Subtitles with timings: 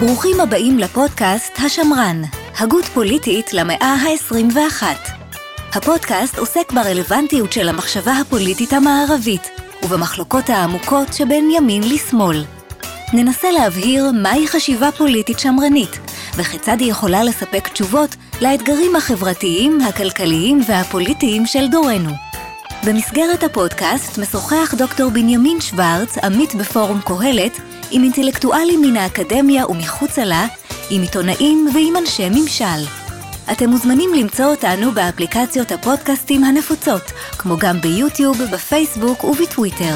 [0.00, 2.22] ברוכים הבאים לפודקאסט השמרן,
[2.58, 4.82] הגות פוליטית למאה ה-21.
[5.72, 9.50] הפודקאסט עוסק ברלוונטיות של המחשבה הפוליטית המערבית
[9.84, 12.44] ובמחלוקות העמוקות שבין ימין לשמאל.
[13.12, 15.98] ננסה להבהיר מהי חשיבה פוליטית שמרנית
[16.36, 22.10] וכיצד היא יכולה לספק תשובות לאתגרים החברתיים, הכלכליים והפוליטיים של דורנו.
[22.86, 30.46] במסגרת הפודקאסט משוחח דוקטור בנימין שוורץ, עמית בפורום קהלת, עם אינטלקטואלים מן האקדמיה ומחוצה לה,
[30.90, 32.86] עם עיתונאים ועם אנשי ממשל.
[33.52, 39.94] אתם מוזמנים למצוא אותנו באפליקציות הפודקאסטים הנפוצות, כמו גם ביוטיוב, בפייסבוק ובטוויטר.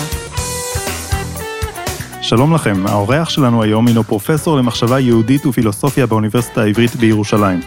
[2.23, 7.61] שלום לכם, האורח שלנו היום הינו פרופסור למחשבה יהודית ופילוסופיה באוניברסיטה העברית בירושלים.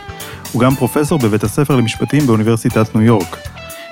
[0.51, 3.37] הוא גם פרופסור בבית הספר למשפטים באוניברסיטת ניו יורק.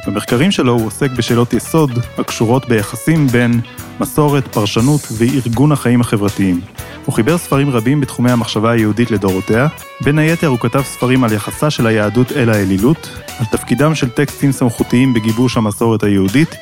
[0.08, 3.62] במחקרים שלו הוא עוסק בשאלות יסוד הקשורות ביחסים בין
[4.00, 6.62] מסורת, פרשנות וארגון החיים החברתיים.
[7.06, 9.67] הוא חיבר ספרים רבים בתחומי המחשבה היהודית לדורותיה,
[10.02, 14.52] בין היתר הוא כתב ספרים על יחסה של היהדות אל האלילות, על תפקידם של טקסטים
[14.52, 16.56] סמכותיים בגיבוש המסורת היהודית,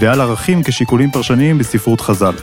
[0.00, 2.34] ועל ערכים כשיקולים פרשניים בספרות חז"ל.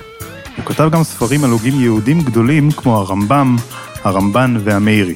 [0.58, 3.56] הוא כתב גם ספרים על הוגים יהודים גדולים כמו הרמב"ם,
[4.04, 5.16] הרמב"ן והמאירי.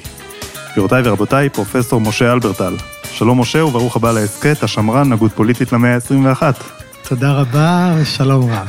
[0.71, 2.75] גבירותיי ורבותיי, פרופסור משה אלברטל.
[3.13, 6.43] שלום משה וברוך הבא להסכת, השמרן, הגות פוליטית למאה ה-21.
[7.09, 8.67] תודה רבה ושלום רב.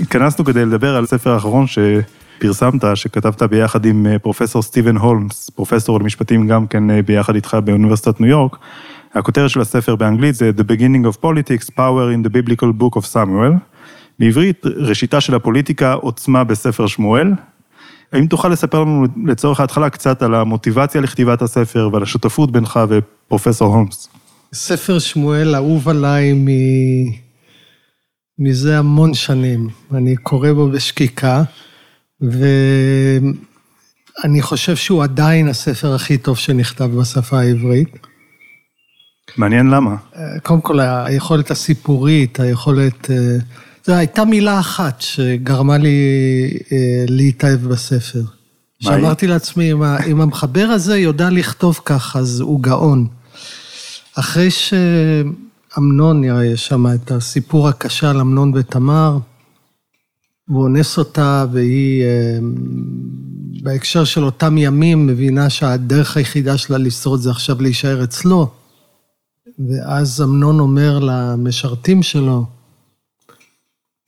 [0.00, 6.00] התכנסנו כדי לדבר על הספר האחרון שפרסמת, שכתבת ביחד עם אה, פרופסור סטיבן הולמס, פרופסור
[6.00, 8.56] למשפטים גם כן אה, ביחד איתך באוניברסיטת ניו יורק.
[9.14, 13.04] הכותרת של הספר באנגלית זה The Beginning of Politics, Power in the Biblical Book of
[13.14, 13.72] Samuel.
[14.18, 17.32] בעברית, ראשיתה של הפוליטיקה, עוצמה בספר שמואל.
[18.12, 23.74] האם תוכל לספר לנו לצורך ההתחלה קצת על המוטיבציה לכתיבת הספר ועל השותפות בינך ופרופסור
[23.74, 24.08] הולמס?
[24.54, 26.46] ספר שמואל אהוב עליי מ...
[28.38, 29.68] מזה המון שנים.
[29.94, 31.42] אני קורא בו בשקיקה,
[32.20, 33.32] ואני
[34.42, 37.88] חושב שהוא עדיין הספר הכי טוב שנכתב בשפה העברית.
[39.36, 39.96] מעניין למה.
[40.42, 43.10] קודם כל, היכולת הסיפורית, היכולת...
[43.86, 45.98] זו הייתה מילה אחת שגרמה לי
[46.72, 48.22] אה, להתאהב בספר.
[48.80, 53.06] שאמרתי לעצמי, אם, אם המחבר הזה יודע לכתוב ככה, אז הוא גאון.
[54.14, 59.18] אחרי שאמנון, יש שם את הסיפור הקשה על אמנון ותמר,
[60.48, 62.38] הוא אונס אותה, והיא, אה,
[63.62, 68.50] בהקשר של אותם ימים, מבינה שהדרך היחידה שלה לשרוד זה עכשיו להישאר אצלו.
[69.68, 72.46] ואז אמנון אומר למשרתים שלו,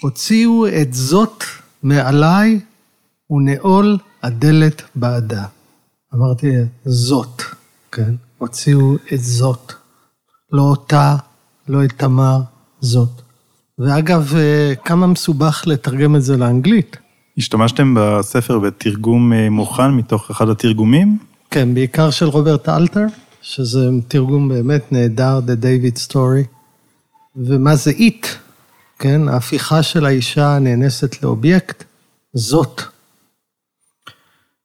[0.04, 1.44] הוציאו את זאת
[1.82, 2.60] מעליי
[3.30, 5.44] ונעול הדלת בעדה.
[6.14, 6.50] אמרתי,
[6.84, 7.42] זאת,
[7.92, 8.14] כן?
[8.38, 9.72] הוציאו את זאת.
[10.52, 11.16] לא אותה,
[11.68, 12.40] לא את תמר,
[12.80, 13.22] זאת.
[13.78, 14.34] ואגב,
[14.84, 16.96] כמה מסובך לתרגם את זה לאנגלית.
[17.38, 21.18] השתמשתם בספר בתרגום מוכן מתוך אחד התרגומים?
[21.50, 23.06] כן, בעיקר של רוברט אלתר,
[23.42, 26.46] שזה תרגום באמת נהדר, The David Story.
[27.36, 28.43] ומה זה it?
[29.04, 29.28] כן?
[29.28, 31.84] ההפיכה של האישה הנאנסת לאובייקט,
[32.34, 32.82] זאת.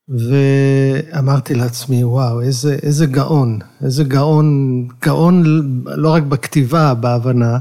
[0.10, 4.48] ואמרתי לעצמי, וואו, איזה, איזה גאון, איזה גאון,
[5.06, 5.44] גאון
[5.86, 7.58] לא רק בכתיבה, בהבנה,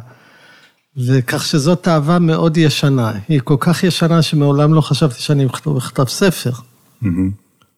[1.06, 3.12] וכך שזאת אהבה מאוד ישנה.
[3.28, 6.52] היא כל כך ישנה שמעולם לא חשבתי שאני אכתוב ספר.
[6.52, 7.06] Mm-hmm.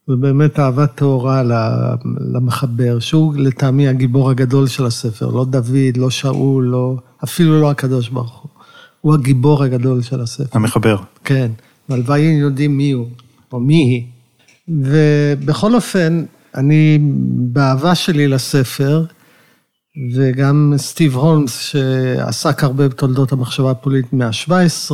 [0.09, 1.43] ובאמת אהבה טהורה
[2.35, 8.09] למחבר, שהוא לטעמי הגיבור הגדול של הספר, לא דוד, לא שאול, לא, אפילו לא הקדוש
[8.09, 8.60] ברוך הוא.
[9.01, 10.59] הוא הגיבור הגדול של הספר.
[10.59, 10.97] המחבר.
[11.25, 11.51] כן,
[11.89, 13.07] והלוואי היינו יודעים מי הוא,
[13.53, 14.03] או מי היא.
[14.69, 16.25] ובכל אופן,
[16.55, 16.99] אני,
[17.53, 19.05] באהבה שלי לספר,
[20.15, 24.93] וגם סטיב הולמס, שעסק הרבה בתולדות המחשבה הפוליטית מאה ה-17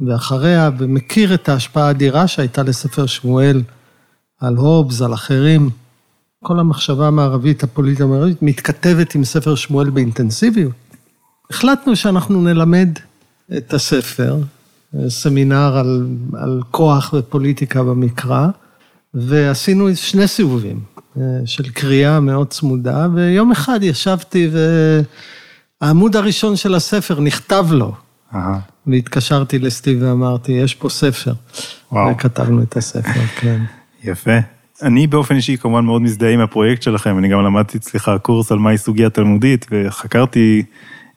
[0.00, 3.62] ואחריה, ומכיר את ההשפעה האדירה שהייתה לספר שמואל
[4.40, 5.70] על הובס, על אחרים.
[6.44, 10.72] כל המחשבה המערבית, הפוליטית המערבית, מתכתבת עם ספר שמואל באינטנסיביות.
[11.50, 12.88] החלטנו שאנחנו נלמד
[13.56, 14.36] את הספר,
[15.08, 16.06] סמינר על,
[16.36, 18.46] על כוח ופוליטיקה במקרא,
[19.14, 20.80] ועשינו שני סיבובים
[21.16, 24.50] אה, של קריאה מאוד צמודה, ויום אחד ישבתי
[25.82, 27.94] והעמוד הראשון של הספר נכתב לו.
[28.32, 28.36] Aha.
[28.86, 31.32] והתקשרתי לסטיב ואמרתי, יש פה ספר.
[31.92, 32.10] וואו.
[32.10, 33.62] וכתבנו את הספר, כן.
[34.04, 34.38] יפה.
[34.82, 38.58] אני באופן אישי כמובן מאוד מזדהה עם הפרויקט שלכם, אני גם למדתי אצלך קורס על
[38.58, 40.62] מהי סוגיה תלמודית, וחקרתי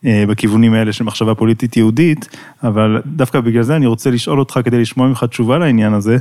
[0.04, 4.82] בכיוונים האלה של מחשבה פוליטית יהודית, אבל דווקא בגלל זה אני רוצה לשאול אותך כדי
[4.82, 6.18] לשמוע ממך תשובה לעניין הזה,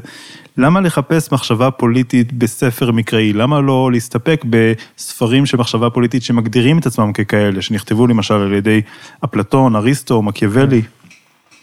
[0.57, 3.33] למה לחפש מחשבה פוליטית בספר מקראי?
[3.33, 8.81] למה לא להסתפק בספרים של מחשבה פוליטית שמגדירים את עצמם ככאלה, שנכתבו למשל על ידי
[9.25, 10.83] אפלטון, אריסטו, מקיאוולי?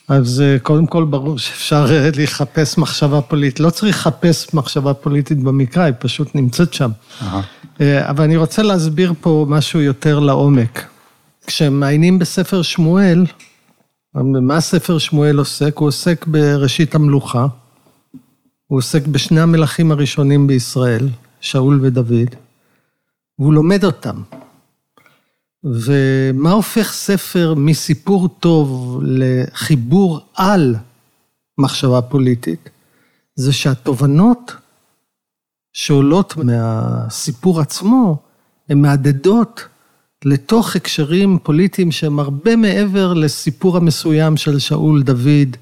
[0.07, 3.59] אז אה, קודם כל ברור שאפשר אה, לחפש מחשבה פוליטית.
[3.59, 6.89] לא צריך לחפש מחשבה פוליטית במקרא, היא פשוט נמצאת שם.
[7.81, 10.94] אה, אבל אני רוצה להסביר פה משהו יותר לעומק.
[11.47, 13.25] כשמעיינים בספר שמואל,
[14.41, 15.77] מה ספר שמואל עוסק?
[15.77, 17.47] הוא עוסק בראשית המלוכה,
[18.67, 21.09] הוא עוסק בשני המלכים הראשונים בישראל,
[21.39, 22.35] שאול ודוד,
[23.39, 24.21] והוא לומד אותם.
[25.63, 30.75] ומה הופך ספר מסיפור טוב לחיבור על
[31.57, 32.69] מחשבה פוליטית?
[33.35, 34.55] זה שהתובנות
[35.73, 38.17] שעולות מהסיפור עצמו,
[38.69, 39.67] הן מהדהדות
[40.25, 45.57] לתוך הקשרים פוליטיים שהם הרבה מעבר לסיפור המסוים של שאול, דוד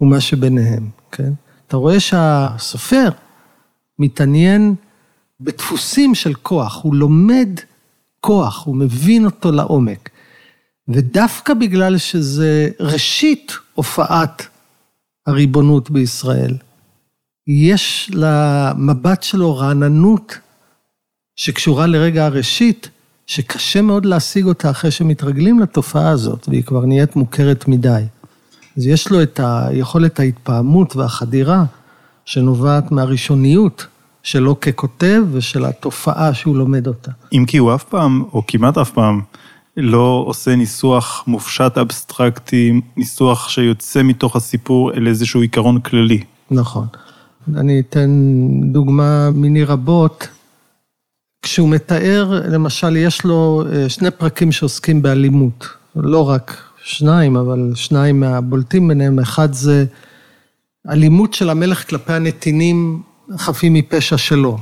[0.00, 1.32] ומה שביניהם, כן?
[1.66, 3.08] אתה רואה שהסופר
[3.98, 4.74] מתעניין
[5.40, 7.48] בדפוסים של כוח, הוא לומד
[8.20, 10.10] כוח, הוא מבין אותו לעומק.
[10.88, 14.46] ודווקא בגלל שזה ראשית הופעת
[15.26, 16.56] הריבונות בישראל,
[17.46, 20.38] יש למבט שלו רעננות
[21.36, 22.90] שקשורה לרגע הראשית,
[23.30, 28.02] שקשה מאוד להשיג אותה אחרי שמתרגלים לתופעה הזאת, והיא כבר נהיית מוכרת מדי.
[28.76, 31.64] אז יש לו את היכולת ההתפעמות והחדירה
[32.24, 33.86] שנובעת מהראשוניות
[34.22, 37.10] שלו ככותב ושל התופעה שהוא לומד אותה.
[37.32, 39.20] אם כי הוא אף פעם, או כמעט אף פעם,
[39.76, 46.22] לא עושה ניסוח מופשט אבסטרקטי, ניסוח שיוצא מתוך הסיפור אל איזשהו עיקרון כללי.
[46.50, 46.86] נכון.
[47.56, 48.10] אני אתן
[48.72, 50.28] דוגמה מיני רבות.
[51.42, 55.68] כשהוא מתאר, למשל, יש לו אה, שני פרקים שעוסקים באלימות.
[55.96, 59.18] לא רק שניים, אבל שניים מהבולטים ביניהם.
[59.18, 59.84] אחד זה
[60.90, 63.02] אלימות של המלך כלפי הנתינים
[63.36, 64.58] חפים מפשע שלו.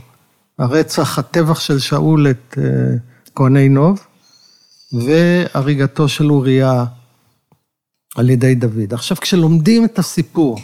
[0.59, 2.97] הרצח, הטבח של שאול את אה,
[3.35, 4.07] כהני נוב,
[4.93, 6.85] והריגתו של אוריה
[8.17, 8.95] על ידי דוד.
[8.95, 10.59] עכשיו, כשלומדים את הסיפור,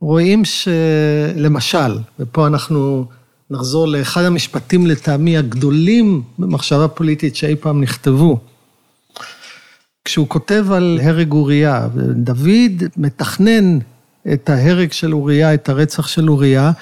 [0.00, 3.06] רואים שלמשל, ופה אנחנו
[3.50, 8.38] נחזור לאחד המשפטים לטעמי הגדולים במחשבה פוליטית שאי פעם נכתבו.
[10.04, 13.78] כשהוא כותב על הרג אוריה, דוד מתכנן
[14.32, 16.72] את ההרג של אוריה, את הרצח של אוריה,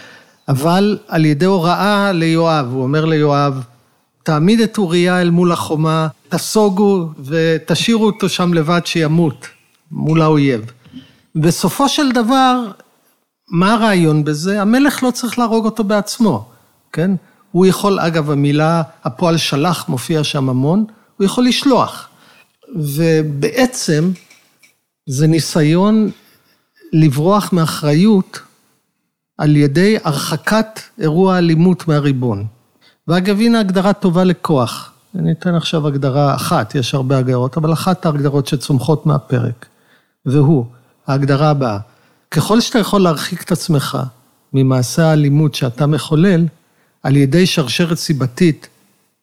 [0.48, 3.64] אבל על ידי הוראה ליואב, הוא אומר ליואב,
[4.22, 9.46] תעמיד את אוריה אל מול החומה, תסוגו ותשאירו אותו שם לבד שימות
[9.90, 10.72] מול האויב.
[11.36, 12.70] בסופו של דבר,
[13.50, 14.62] מה הרעיון בזה?
[14.62, 16.48] המלך לא צריך להרוג אותו בעצמו,
[16.92, 17.10] כן?
[17.52, 20.84] הוא יכול, אגב, המילה, הפועל שלח מופיע שם המון,
[21.16, 22.08] הוא יכול לשלוח.
[22.74, 24.10] ובעצם
[25.06, 26.10] זה ניסיון
[26.92, 28.40] לברוח מאחריות
[29.38, 32.46] על ידי הרחקת אירוע אלימות מהריבון.
[33.08, 34.92] ואגב, הנה הגדרה טובה לכוח.
[35.18, 39.66] אני אתן עכשיו הגדרה אחת, יש הרבה הגדרות, אבל אחת ההגדרות שצומחות מהפרק.
[40.26, 40.64] והוא,
[41.06, 41.78] ההגדרה הבאה,
[42.30, 43.98] ככל שאתה יכול להרחיק את עצמך
[44.52, 46.46] ממעשה האלימות שאתה מחולל,
[47.06, 48.68] על ידי שרשרת סיבתית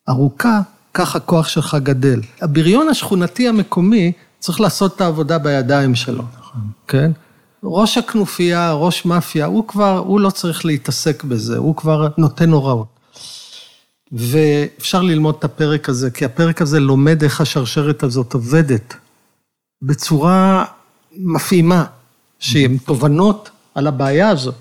[0.09, 0.62] ארוכה,
[0.94, 2.21] כך הכוח שלך גדל.
[2.41, 6.62] הבריון השכונתי המקומי צריך לעשות את העבודה בידיים שלו, נכון.
[6.88, 7.12] כן?
[7.63, 12.88] ראש הכנופיה, ראש מאפיה, הוא כבר, הוא לא צריך להתעסק בזה, הוא כבר נותן הוראות.
[14.12, 18.95] ואפשר ללמוד את הפרק הזה, כי הפרק הזה לומד איך השרשרת הזאת עובדת
[19.81, 20.66] בצורה
[21.18, 21.85] מפעימה,
[22.40, 24.56] שהן תובנות על הבעיה הזאת.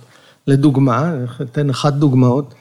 [0.47, 1.13] לדוגמה,
[1.43, 2.55] אתן אחת דוגמאות,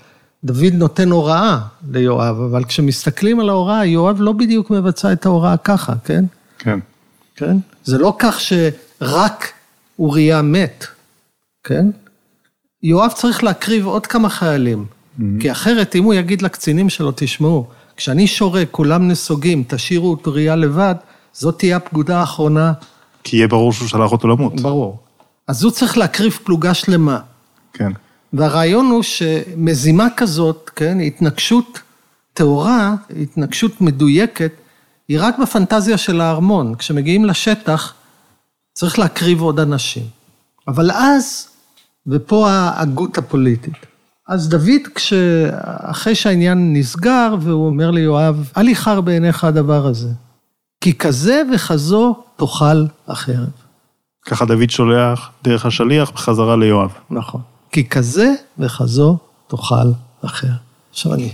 [0.43, 1.59] דוד נותן הוראה
[1.91, 6.25] ליואב, אבל כשמסתכלים על ההוראה, יואב לא בדיוק מבצע את ההוראה ככה, כן?
[6.57, 6.79] כן.
[7.35, 7.57] כן?
[7.83, 9.51] זה לא כך שרק
[9.99, 10.85] אוריה מת,
[11.63, 11.85] כן?
[12.83, 15.23] יואב צריך להקריב עוד כמה חיילים, mm-hmm.
[15.39, 17.67] כי אחרת אם הוא יגיד לקצינים שלו, תשמעו,
[17.97, 20.95] כשאני שורק, כולם נסוגים, תשאירו את אוריה לבד,
[21.33, 22.73] זאת תהיה הפקודה האחרונה.
[23.23, 24.61] כי יהיה ברור שהוא שלח אותו למות.
[24.61, 24.99] ברור.
[25.47, 27.19] אז הוא צריך להקריב פלוגה שלמה.
[27.73, 27.91] כן.
[28.33, 31.79] והרעיון הוא שמזימה כזאת, כן, התנגשות
[32.33, 34.51] טהורה, התנגשות מדויקת,
[35.07, 36.75] היא רק בפנטזיה של הארמון.
[36.75, 37.93] כשמגיעים לשטח,
[38.73, 40.03] צריך להקריב עוד אנשים.
[40.67, 41.47] אבל אז,
[42.07, 43.73] ופה ההגות הפוליטית,
[44.27, 44.81] אז דוד,
[45.65, 50.09] אחרי שהעניין נסגר, והוא אומר ליואב, אל יחר בעיניך הדבר הזה,
[50.81, 53.49] כי כזה וכזו תאכל החרב.
[54.25, 56.91] ככה דוד שולח דרך השליח בחזרה ליואב.
[57.09, 57.41] נכון.
[57.71, 59.91] כי כזה וכזו תאכל
[60.23, 60.49] החרב.
[60.89, 61.33] עכשיו אני,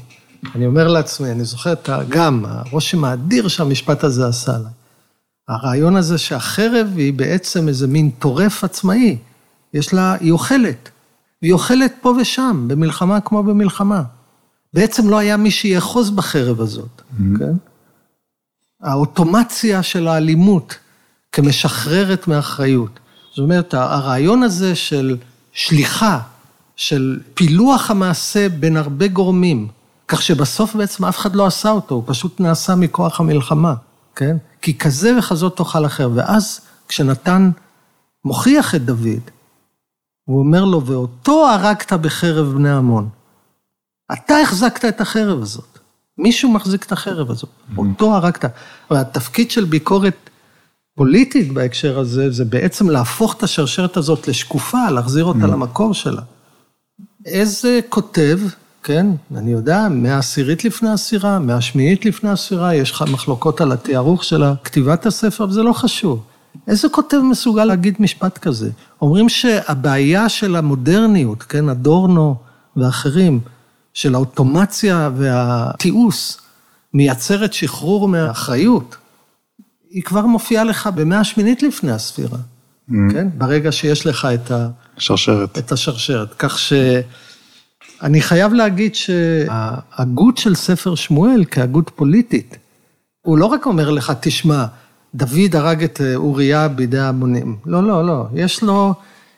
[0.55, 4.71] אני אומר לעצמי, אני זוכר את גם הרושם האדיר שהמשפט הזה עשה עליי.
[5.47, 9.17] הרעיון הזה שהחרב היא בעצם איזה מין טורף עצמאי.
[9.73, 10.89] יש לה, היא אוכלת.
[11.41, 14.03] והיא אוכלת פה ושם, במלחמה כמו במלחמה.
[14.73, 17.39] בעצם לא היה מי שיאחוז בחרב הזאת, mm-hmm.
[17.39, 17.53] כן?
[18.81, 20.75] האוטומציה של האלימות
[21.31, 22.99] כמשחררת מאחריות.
[23.29, 25.17] זאת אומרת, הרעיון הזה של
[25.57, 26.19] שליחה,
[26.75, 29.67] של פילוח המעשה בין הרבה גורמים,
[30.07, 33.73] כך שבסוף בעצם אף אחד לא עשה אותו, הוא פשוט נעשה מכוח המלחמה,
[34.15, 34.37] כן?
[34.61, 36.09] כי כזה וכזאת תאכל אחר.
[36.15, 37.51] ואז כשנתן
[38.25, 39.21] מוכיח את דוד,
[40.25, 43.09] הוא אומר לו, ואותו הרגת בחרב בני עמון.
[44.13, 45.79] אתה החזקת את החרב הזאת.
[46.17, 47.77] מישהו מחזיק את החרב הזאת, mm-hmm.
[47.77, 48.45] אותו הרגת.
[48.91, 50.29] והתפקיד של ביקורת
[50.97, 55.47] פוליטית בהקשר הזה, זה בעצם להפוך את השרשרת הזאת לשקופה, להחזיר אותה mm-hmm.
[55.47, 56.21] למקור שלה.
[57.25, 58.39] איזה כותב,
[58.83, 64.43] כן, אני יודע, מהעשירית לפני הספירה, מהשמיעית לפני הספירה, יש לך מחלוקות על התיארוך של
[64.63, 66.23] כתיבת הספר, וזה לא חשוב.
[66.67, 68.69] איזה כותב מסוגל להגיד משפט כזה?
[69.01, 72.35] אומרים שהבעיה של המודרניות, כן, הדורנו
[72.77, 73.39] ואחרים,
[73.93, 76.37] של האוטומציה והתיעוש,
[76.93, 78.95] מייצרת שחרור מהאחריות,
[79.89, 82.37] היא כבר מופיעה לך במאה השמינית לפני הספירה,
[82.89, 82.93] mm.
[83.11, 83.27] כן?
[83.37, 84.69] ברגע שיש לך את ה...
[84.97, 85.57] שרשרת.
[85.57, 86.33] את השרשרת.
[86.39, 92.57] כך שאני חייב להגיד שההגות של ספר שמואל כהגות פוליטית,
[93.21, 94.65] הוא לא רק אומר לך, תשמע,
[95.15, 97.57] דוד הרג את אוריה בידי ההמונים.
[97.65, 98.25] לא, לא, לא.
[98.33, 98.93] יש לו,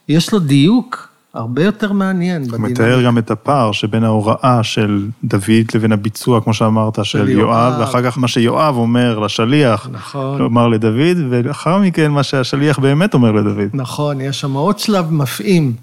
[0.08, 2.44] יש לו דיוק הרבה יותר מעניין.
[2.52, 7.30] הוא מתאר גם את הפער שבין ההוראה של דוד לבין הביצוע, כמו שאמרת, של, של
[7.30, 10.40] יואב, ואחר כך מה שיואב אומר לשליח, נכון.
[10.40, 13.70] לומר לדוד, ולאחר מכן מה שהשליח באמת אומר לדוד.
[13.74, 15.74] נכון, יש שם עוד שלב מפעים.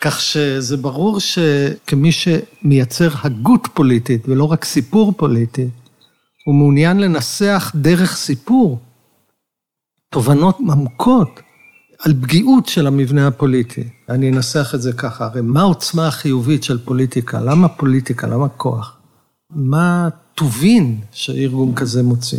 [0.00, 5.68] כך שזה ברור שכמי שמייצר הגות פוליטית ולא רק סיפור פוליטי,
[6.46, 8.78] הוא מעוניין לנסח דרך סיפור
[10.10, 11.40] תובנות עמוקות
[12.04, 13.88] על פגיעות של המבנה הפוליטי.
[14.08, 17.40] אני אנסח את זה ככה, הרי מה העוצמה החיובית של פוליטיקה?
[17.40, 18.26] למה פוליטיקה?
[18.26, 18.96] למה כוח?
[19.50, 22.38] מה טובין שארגון כזה מוציא?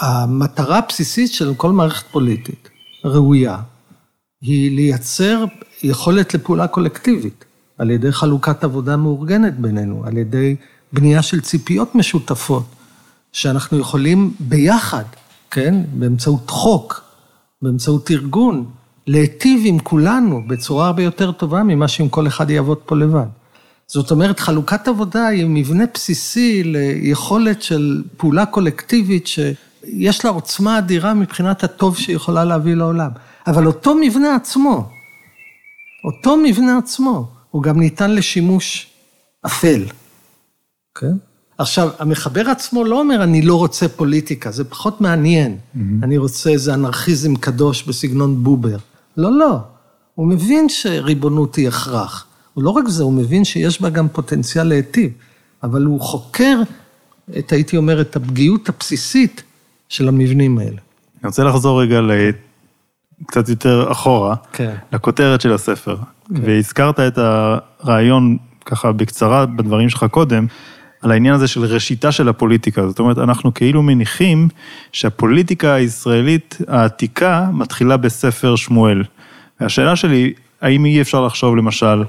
[0.00, 2.68] המטרה הבסיסית של כל מערכת פוליטית
[3.04, 3.58] ראויה
[4.40, 5.44] היא לייצר
[5.82, 7.44] יכולת לפעולה קולקטיבית
[7.78, 10.56] על ידי חלוקת עבודה מאורגנת בינינו, על ידי
[10.92, 12.66] בנייה של ציפיות משותפות,
[13.32, 15.04] שאנחנו יכולים ביחד,
[15.50, 17.04] כן, באמצעות חוק,
[17.64, 18.70] באמצעות ארגון,
[19.06, 23.26] להיטיב עם כולנו בצורה הרבה יותר טובה ממה שאם כל אחד יעבוד פה לבד.
[23.86, 31.14] זאת אומרת, חלוקת עבודה היא מבנה בסיסי ליכולת של פעולה קולקטיבית שיש לה עוצמה אדירה
[31.14, 33.10] מבחינת הטוב שהיא יכולה להביא לעולם.
[33.46, 34.88] אבל אותו מבנה עצמו,
[36.04, 38.86] אותו מבנה עצמו, הוא גם ניתן לשימוש
[39.46, 39.84] אפל,
[40.94, 41.06] כן?
[41.06, 41.33] Okay?
[41.58, 45.56] עכשיו, המחבר עצמו לא אומר, אני לא רוצה פוליטיקה, זה פחות מעניין.
[45.56, 45.78] Mm-hmm.
[46.02, 48.76] אני רוצה איזה אנרכיזם קדוש בסגנון בובר.
[49.16, 49.58] לא, לא.
[50.14, 52.26] הוא מבין שריבונות היא הכרח.
[52.54, 55.12] הוא לא רק זה, הוא מבין שיש בה גם פוטנציאל להיטיב,
[55.62, 56.62] אבל הוא חוקר
[57.38, 59.42] את, הייתי אומר, את הפגיעות הבסיסית
[59.88, 60.70] של המבנים האלה.
[60.70, 62.00] אני רוצה לחזור רגע
[63.26, 64.74] קצת יותר אחורה, כן.
[64.92, 65.96] לכותרת של הספר.
[65.96, 66.42] כן.
[66.44, 70.46] והזכרת את הרעיון, ככה בקצרה, בדברים שלך קודם,
[71.04, 72.88] על העניין הזה של ראשיתה של הפוליטיקה.
[72.88, 74.48] זאת אומרת, אנחנו כאילו מניחים
[74.92, 79.02] שהפוליטיקה הישראלית העתיקה מתחילה בספר שמואל.
[79.60, 82.04] והשאלה שלי, האם אי אפשר לחשוב למשל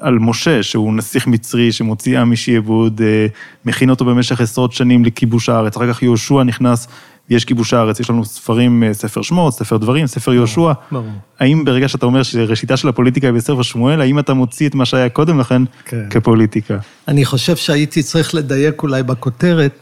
[0.00, 3.26] על משה, שהוא נסיך מצרי שמוציא עם משעבוד, אה,
[3.64, 6.88] מכין אותו במשך עשרות שנים לכיבוש הארץ, אחר כך יהושע נכנס
[7.30, 10.72] יש כיבוש הארץ, יש לנו ספרים, אה, ספר שמות, ספר דברים, ספר יהושע.
[10.92, 11.06] ברור.
[11.40, 14.84] האם ברגע שאתה אומר שראשיתה של הפוליטיקה היא בספר שמואל, האם אתה מוציא את מה
[14.84, 16.08] שהיה קודם לכן כן.
[16.10, 16.78] כפוליטיקה?
[17.08, 19.78] אני חושב שהייתי צריך לדייק אולי בכותרת,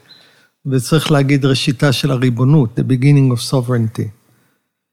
[0.66, 4.08] וצריך להגיד ראשיתה של הריבונות, the beginning of sovereignty.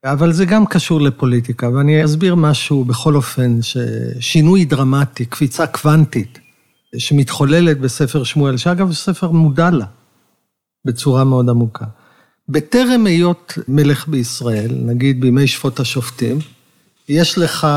[0.05, 6.39] אבל זה גם קשור לפוליטיקה, ואני אסביר משהו בכל אופן, ששינוי דרמטי, קפיצה קוונטית,
[6.97, 9.85] שמתחוללת בספר שמואל, שאגב, ספר מודע לה,
[10.85, 11.85] בצורה מאוד עמוקה.
[12.51, 16.39] בטרם היות מלך בישראל, נגיד בימי שפוט השופטים,
[17.09, 17.67] יש לך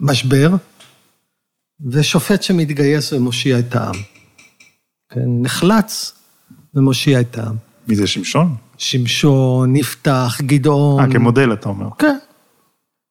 [0.00, 0.50] משבר,
[1.90, 3.94] ושופט שמתגייס ומושיע את העם.
[5.12, 6.12] כן, נחלץ
[6.74, 7.54] ומושיע את העם.
[7.88, 8.54] מי זה שמשון?
[8.78, 11.00] שמשון, יפתח, גדעון.
[11.04, 11.88] אה, כמודל אתה אומר.
[11.98, 12.16] כן.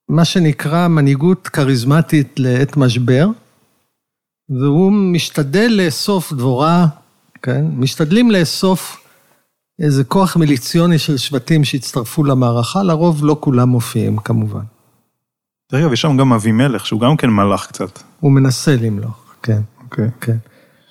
[0.10, 3.28] מה שנקרא מנהיגות כריזמטית לעת משבר,
[4.50, 6.88] והוא משתדל לאסוף דבורה,
[7.42, 7.66] כן?
[7.74, 9.05] משתדלים לאסוף
[9.80, 14.64] איזה כוח מיליציוני של שבטים שהצטרפו למערכה, לרוב לא כולם מופיעים כמובן.
[15.72, 18.00] דרך אגב, יש שם גם אבימלך, שהוא גם כן מלאך קצת.
[18.20, 19.62] הוא מנסה למלוך, כן.
[19.84, 20.10] אוקיי.
[20.22, 20.38] כן.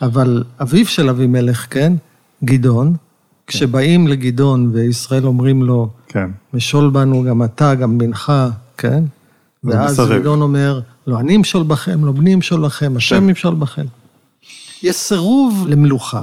[0.03, 1.93] אבל אביו של אבימלך, כן,
[2.45, 2.97] גדעון, כן.
[3.47, 6.31] כשבאים לגדעון וישראל אומרים לו, כן.
[6.55, 8.33] משול בנו גם אתה, גם בנך,
[8.77, 9.05] כן?
[9.65, 13.85] ואז גדעון אומר, לא אני אמשול בכם, לא בני אמשול לכם, השם ימשול בכם.
[14.83, 16.23] יש סירוב למלוכה.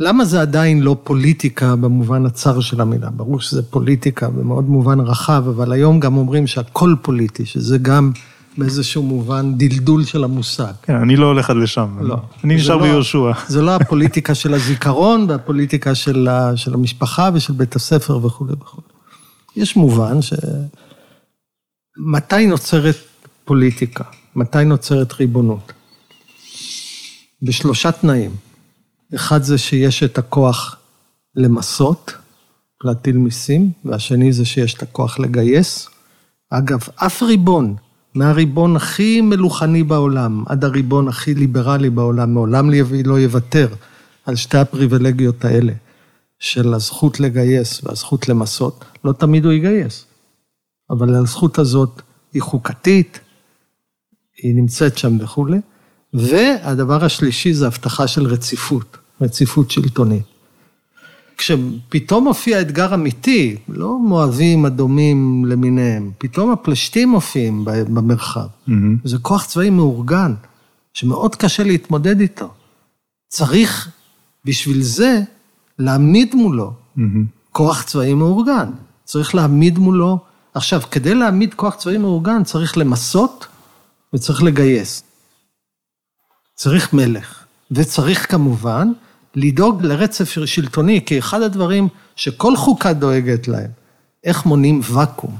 [0.00, 3.10] למה זה עדיין לא פוליטיקה במובן הצר של המילה?
[3.10, 8.12] ברור שזה פוליטיקה במאוד מובן רחב, אבל היום גם אומרים שהכל פוליטי, שזה גם
[8.58, 10.72] באיזשהו מובן דלדול של המושג.
[10.82, 11.98] כן, אני לא הולך עד לשם.
[12.00, 12.16] לא.
[12.44, 13.30] אני נשאר לא- ביהושע.
[13.48, 18.86] זה לא הפוליטיקה של הזיכרון והפוליטיקה של, ה, של המשפחה ושל בית הספר וכולי וכולי.
[19.56, 20.32] יש מובן ש...
[21.96, 22.96] מתי נוצרת
[23.44, 24.04] פוליטיקה?
[24.36, 25.72] מתי נוצרת ריבונות?
[27.42, 28.30] בשלושה תנאים.
[29.14, 30.76] אחד זה שיש את הכוח
[31.36, 32.12] למסות,
[32.84, 35.88] להטיל מיסים, והשני זה שיש את הכוח לגייס.
[36.50, 37.76] אגב, אף ריבון,
[38.14, 42.70] מהריבון הכי מלוכני בעולם, עד הריבון הכי ליברלי בעולם, מעולם
[43.04, 43.68] לא יוותר
[44.26, 45.72] על שתי הפריבילגיות האלה,
[46.38, 50.04] של הזכות לגייס והזכות למסות, לא תמיד הוא יגייס.
[50.90, 52.02] אבל הזכות הזאת
[52.32, 53.20] היא חוקתית,
[54.42, 55.58] היא נמצאת שם וכולי.
[56.14, 60.22] והדבר השלישי זה הבטחה של רציפות, רציפות שלטונית.
[61.36, 68.46] כשפתאום מופיע אתגר אמיתי, לא מואבים אדומים למיניהם, פתאום הפלשתים מופיעים במרחב.
[68.66, 68.96] מהמם.
[69.04, 70.34] זה כוח צבאי מאורגן,
[70.94, 72.50] שמאוד קשה להתמודד איתו.
[73.28, 73.88] צריך
[74.44, 75.20] בשביל זה
[75.78, 77.24] להעמיד מולו מהמם.
[77.52, 78.70] כוח צבאי מאורגן.
[79.04, 80.18] צריך להעמיד מולו,
[80.54, 83.46] עכשיו, כדי להעמיד כוח צבאי מאורגן צריך למסות
[84.14, 85.02] וצריך לגייס.
[86.54, 87.41] צריך מלך,
[87.72, 88.88] וצריך כמובן
[89.34, 93.70] לדאוג לרצף שלטוני, כי אחד הדברים שכל חוקה דואגת להם,
[94.24, 95.36] איך מונעים ואקום,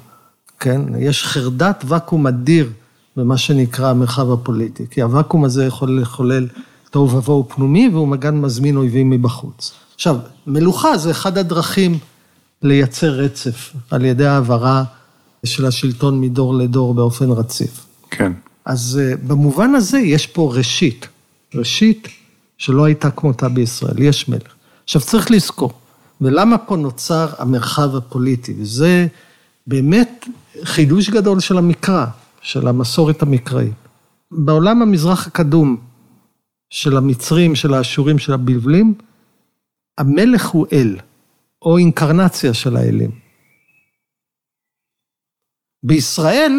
[0.61, 0.81] כן?
[0.99, 2.71] יש חרדת ואקום אדיר
[3.17, 6.49] במה שנקרא המרחב הפוליטי, כי הוואקום הזה יכול לחולל
[6.91, 9.73] תוהו ובוהו פנימי, והוא מגן מזמין אויבים מבחוץ.
[9.95, 11.99] עכשיו, מלוכה זה אחד הדרכים
[12.63, 14.85] לייצר רצף, על ידי העברה
[15.45, 17.87] של השלטון מדור לדור באופן רציף.
[18.11, 18.33] כן.
[18.65, 21.09] אז אה, במובן הזה יש פה ראשית,
[21.55, 22.09] ראשית
[22.63, 24.55] שלא הייתה כמותה בישראל, יש מלך.
[24.85, 25.73] עכשיו צריך לזכור,
[26.21, 29.07] ולמה פה נוצר המרחב הפוליטי, וזה
[29.67, 30.29] באמת
[30.65, 32.07] חידוש גדול של המקרא,
[32.41, 33.73] של המסורת המקראית.
[34.31, 35.77] בעולם המזרח הקדום
[36.71, 38.95] של המצרים, של האשורים, של הבבלים,
[39.99, 40.97] המלך הוא אל,
[41.63, 43.11] או אינקרנציה של האלים.
[45.83, 46.53] בישראל,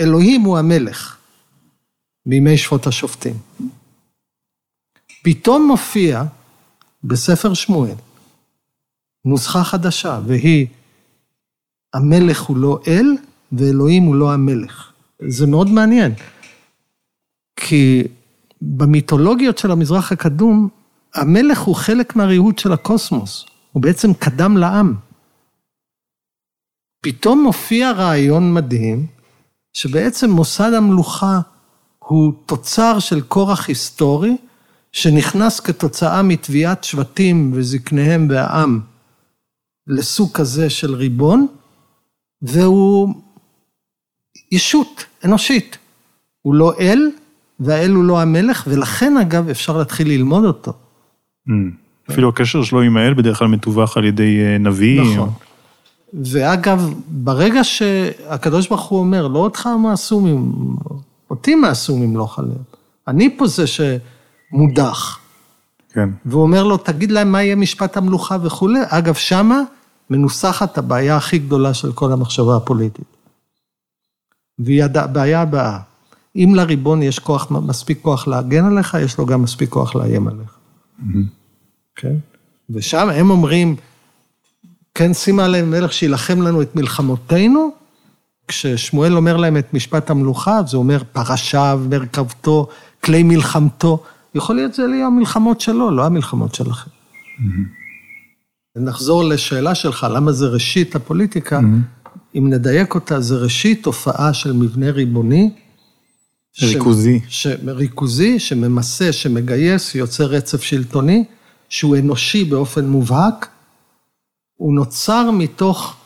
[0.00, 1.16] אלוהים הוא המלך,
[2.26, 3.34] בימי שפוט השופטים.
[5.22, 6.22] פתאום מופיע
[7.04, 7.94] בספר שמואל
[9.24, 10.66] נוסחה חדשה, והיא,
[11.94, 13.06] המלך הוא לא אל,
[13.52, 14.92] ואלוהים הוא לא המלך.
[15.28, 16.12] זה מאוד מעניין,
[17.56, 18.02] כי
[18.62, 20.68] במיתולוגיות של המזרח הקדום,
[21.14, 24.94] המלך הוא חלק מהריהוט של הקוסמוס, הוא בעצם קדם לעם.
[27.00, 29.06] פתאום מופיע רעיון מדהים,
[29.72, 31.40] שבעצם מוסד המלוכה
[31.98, 34.36] הוא תוצר של כורח היסטורי,
[34.92, 38.80] שנכנס כתוצאה מתביעת שבטים וזקניהם והעם
[39.86, 41.46] לסוג כזה של ריבון,
[42.42, 43.14] והוא
[44.52, 45.78] ישות אנושית.
[46.42, 47.10] הוא לא אל,
[47.60, 50.72] והאל הוא לא המלך, ולכן אגב אפשר להתחיל ללמוד אותו.
[51.46, 51.82] מהמם.
[52.10, 55.00] אפילו הקשר שלו עם האל בדרך כלל מתווך על ידי אה, נביא.
[55.00, 55.30] נכון.
[56.14, 60.52] ואגב, ברגע שהקדוש ברוך הוא אומר, לא אותך מעשומים,
[61.30, 62.62] אותי מעשום ימלוך עליהם.
[63.08, 63.64] אני פה זה
[64.52, 65.18] שמודח.
[65.92, 66.08] כן.
[66.24, 68.80] והוא אומר לו, תגיד להם מה יהיה משפט המלוכה וכולי.
[68.88, 69.60] אגב, שמה
[70.10, 73.16] מנוסחת הבעיה הכי גדולה של כל המחשבה הפוליטית.
[74.58, 75.78] והיא הבעיה הבאה,
[76.36, 80.56] אם לריבון יש כוח, מספיק כוח להגן עליך, יש לו גם מספיק כוח לאיים עליך.
[81.96, 82.14] כן?
[82.70, 83.76] ושם הם אומרים,
[84.94, 87.70] כן, שימה עליהם מלך שיילחם לנו את מלחמותינו,
[88.48, 92.68] כששמואל אומר להם את משפט המלוכה, זה אומר פרשיו, מרכבתו,
[93.04, 94.02] כלי מלחמתו.
[94.34, 96.90] יכול להיות זה יהיו המלחמות שלו, לא המלחמות שלכם.
[98.76, 101.60] נחזור לשאלה שלך, למה זה ראשית הפוליטיקה?
[102.34, 105.50] אם נדייק אותה, זה ראשית תופעה של מבנה ריבוני.
[106.52, 107.20] ש- ריכוזי.
[107.28, 107.46] ש...
[107.66, 111.24] ריכוזי, שממסה, שמגייס, יוצר רצף שלטוני,
[111.68, 113.48] שהוא אנושי באופן מובהק.
[114.56, 115.96] הוא נוצר מתוך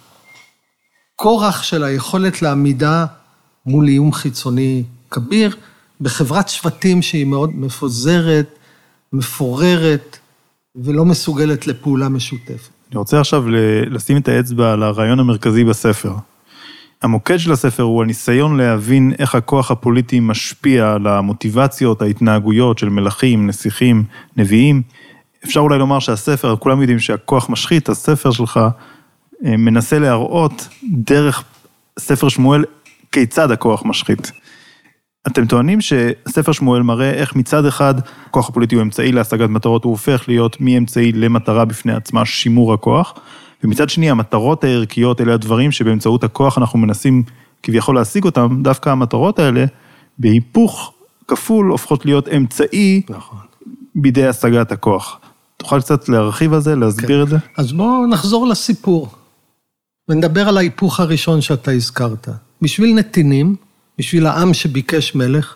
[1.16, 3.06] כורח של היכולת לעמידה
[3.66, 5.56] מול איום חיצוני כביר,
[6.00, 8.58] בחברת שבטים שהיא מאוד מפוזרת,
[9.12, 10.18] מפוררת,
[10.76, 12.68] ולא מסוגלת לפעולה משותפת.
[12.90, 13.44] אני רוצה עכשיו
[13.90, 16.14] לשים את האצבע על הרעיון המרכזי בספר.
[17.02, 23.46] המוקד של הספר הוא הניסיון להבין איך הכוח הפוליטי משפיע על המוטיבציות, ההתנהגויות של מלכים,
[23.46, 24.04] נסיכים,
[24.36, 24.82] נביאים.
[25.44, 28.60] אפשר אולי לומר שהספר, כולם יודעים שהכוח משחית, הספר שלך
[29.44, 31.44] אה, מנסה להראות דרך
[31.98, 32.64] ספר שמואל
[33.12, 34.32] כיצד הכוח משחית.
[35.26, 37.94] אתם טוענים שספר שמואל מראה איך מצד אחד
[38.26, 43.14] הכוח הפוליטי הוא אמצעי להשגת מטרות, הוא הופך להיות מאמצעי למטרה בפני עצמה, שימור הכוח,
[43.64, 47.22] ומצד שני המטרות הערכיות אלה הדברים שבאמצעות הכוח אנחנו מנסים
[47.62, 49.64] כביכול להשיג אותם, דווקא המטרות האלה
[50.18, 50.92] בהיפוך
[51.28, 53.38] כפול הופכות להיות אמצעי נכון.
[53.94, 55.20] בידי השגת הכוח.
[55.56, 57.22] תוכל קצת להרחיב על זה, להסביר כן.
[57.22, 57.36] את זה?
[57.56, 59.08] אז בואו נחזור לסיפור,
[60.08, 62.28] ונדבר על ההיפוך הראשון שאתה הזכרת.
[62.62, 63.56] בשביל נתינים,
[63.98, 65.54] בשביל העם שביקש מלך,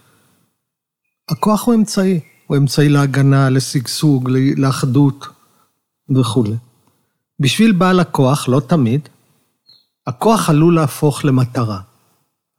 [1.28, 2.20] הכוח הוא אמצעי.
[2.50, 5.26] הוא אמצעי להגנה, לשגשוג, לאחדות
[6.16, 6.56] וכולי.
[7.40, 9.08] בשביל בעל הכוח, לא תמיד,
[10.06, 11.80] הכוח עלול להפוך למטרה.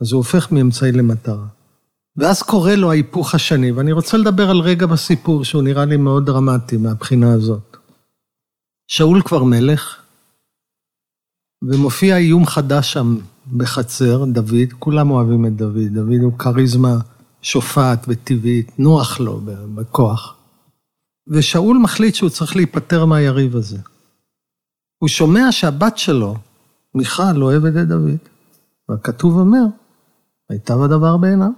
[0.01, 1.45] אז הוא הופך מאמצעי למטרה.
[2.17, 6.25] ואז קורה לו ההיפוך השני, ואני רוצה לדבר על רגע בסיפור שהוא נראה לי מאוד
[6.25, 7.77] דרמטי מהבחינה הזאת.
[8.87, 10.01] שאול כבר מלך,
[11.61, 13.17] ומופיע איום חדש שם
[13.57, 16.97] בחצר, דוד, כולם אוהבים את דוד, דוד הוא כריזמה
[17.41, 19.41] שופעת וטבעית, נוח לו
[19.75, 20.35] בכוח.
[21.27, 23.77] ושאול מחליט שהוא צריך להיפטר מהיריב הזה.
[24.97, 26.35] הוא שומע שהבת שלו,
[26.95, 28.17] מיכל, אוהבת את דוד.
[28.89, 29.63] והכתוב אומר,
[30.49, 31.49] הייתה בדבר בעיניו.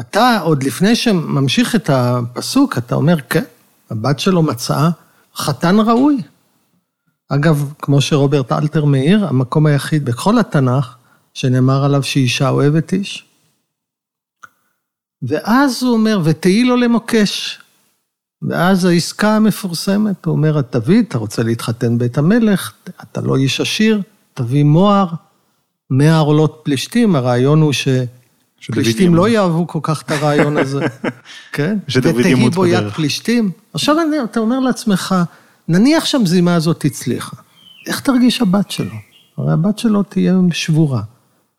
[0.00, 3.44] אתה, עוד לפני שממשיך את הפסוק, אתה אומר, כן,
[3.90, 4.90] הבת שלו מצאה
[5.36, 6.22] חתן ראוי.
[7.34, 10.96] אגב, כמו שרוברט אלתר מעיר, המקום היחיד בכל התנ"ך
[11.34, 13.24] שנאמר עליו שאישה אוהבת איש.
[15.22, 17.58] ואז הוא אומר, ותהי לו למוקש.
[18.42, 24.02] ואז העסקה המפורסמת, הוא אומר, דוד, אתה רוצה להתחתן בית המלך, אתה לא איש עשיר,
[24.34, 25.06] תביא מוהר,
[25.90, 27.88] מאה עורלות פלישתים, הרעיון הוא ש...
[28.66, 30.86] פלישתים לא יאהבו כל כך את הרעיון הזה,
[31.52, 31.78] כן?
[32.02, 32.88] ותהי בו יד.
[32.88, 33.50] פלישתים.
[33.74, 35.14] עכשיו אתה אומר לעצמך,
[35.72, 37.36] נניח שהמזימה הזאת הצליחה,
[37.86, 38.94] איך תרגיש הבת שלו?
[39.36, 41.02] הרי הבת שלו תהיה שבורה.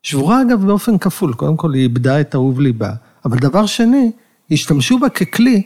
[0.02, 2.90] שבורה אגב באופן כפול, קודם כל היא איבדה את אהוב ליבה,
[3.24, 4.12] אבל דבר שני,
[4.50, 5.62] השתמשו בה ככלי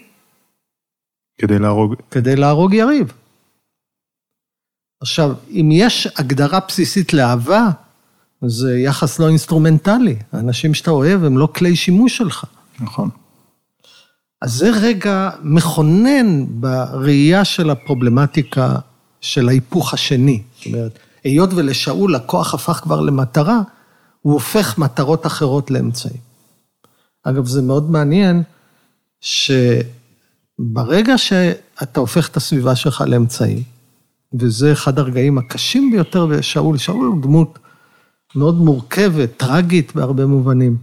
[1.41, 1.95] כדי להרוג.
[2.11, 3.13] כדי להרוג יריב.
[5.01, 7.69] עכשיו, אם יש הגדרה בסיסית לאהבה,
[8.47, 10.17] זה יחס לא אינסטרומנטלי.
[10.33, 12.45] האנשים שאתה אוהב הם לא כלי שימוש שלך.
[12.81, 13.11] נכון.
[14.43, 18.75] אז זה רגע מכונן בראייה של הפרובלמטיקה
[19.21, 20.43] של ההיפוך השני.
[20.57, 23.61] זאת אומרת, היות ולשאול הכוח הפך כבר למטרה,
[24.23, 26.21] הוא הופך מטרות אחרות לאמצעים.
[27.25, 28.43] אגב, זה מאוד מעניין
[29.21, 33.63] שברגע שאתה הופך את הסביבה שלך לאמצעים,
[34.35, 37.59] וזה אחד הרגעים הקשים ביותר בשאול, שאול הוא דמות
[38.35, 40.77] מאוד מורכבת, טרגית בהרבה מובנים.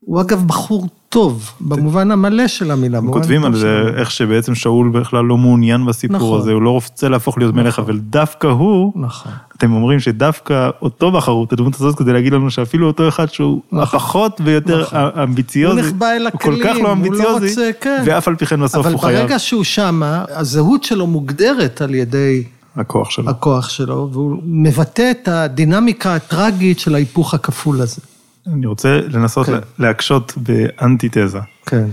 [0.00, 2.98] הוא אגב בחור טוב, במובן המלא של המילה.
[2.98, 3.82] הם כותבים על זה.
[3.96, 6.40] איך שבעצם שאול בכלל לא מעוניין בסיפור נכון.
[6.40, 9.32] הזה, הוא לא רוצה להפוך להיות מלך, אבל דווקא הוא, נכון.
[9.56, 13.60] אתם אומרים שדווקא אותו בחרו, את הדמות הזאת, כדי להגיד לנו שאפילו אותו אחד שהוא
[13.72, 13.82] נכון.
[13.82, 14.98] הפחות ויותר נכון.
[15.22, 18.02] אמביציוזי, הוא נחבא אל הוא כל כך לא לא אמביציוזי, רוצה, כן.
[18.06, 19.20] ואף על פי כן בסוף אבל הוא חייב.
[19.20, 22.44] ברגע שהוא שמה, הזהות שלו מוגדרת על ידי
[22.76, 23.30] הכוח שלו.
[23.30, 28.00] הכוח שלו, והוא מבטא את הדינמיקה הטרגית של ההיפוך הכפול הזה.
[28.46, 29.52] אני רוצה לנסות כן.
[29.52, 31.84] לה- להקשות באנטיתזה, כן.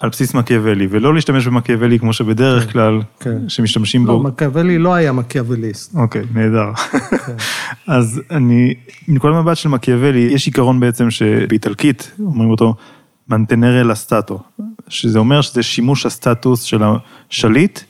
[0.00, 3.48] על בסיס מקיאוולי, ולא להשתמש במקיאוולי כמו שבדרך כלל, כן.
[3.48, 4.22] שמשתמשים לא, בו.
[4.22, 5.94] מקיאוולי לא היה מקיאווליסט.
[5.94, 6.74] אוקיי, נהדר.
[6.74, 7.32] כן.
[7.86, 8.74] אז אני,
[9.08, 12.74] מנקודת מבט של מקיאוולי, יש עיקרון בעצם שבאיטלקית אומרים אותו
[13.28, 14.42] מנטנרה לסטטו,
[14.88, 16.82] שזה אומר שזה שימוש הסטטוס של
[17.30, 17.80] השליט,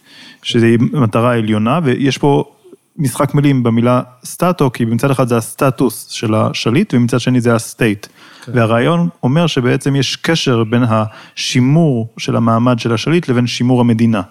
[0.42, 2.54] שזה מטרה עליונה, ויש פה
[2.96, 8.07] משחק מילים במילה סטטו, כי מצד אחד זה הסטטוס של השליט, ומצד שני זה הסטייט.
[8.48, 14.22] והרעיון אומר שבעצם יש קשר בין השימור של המעמד של השליט לבין שימור המדינה.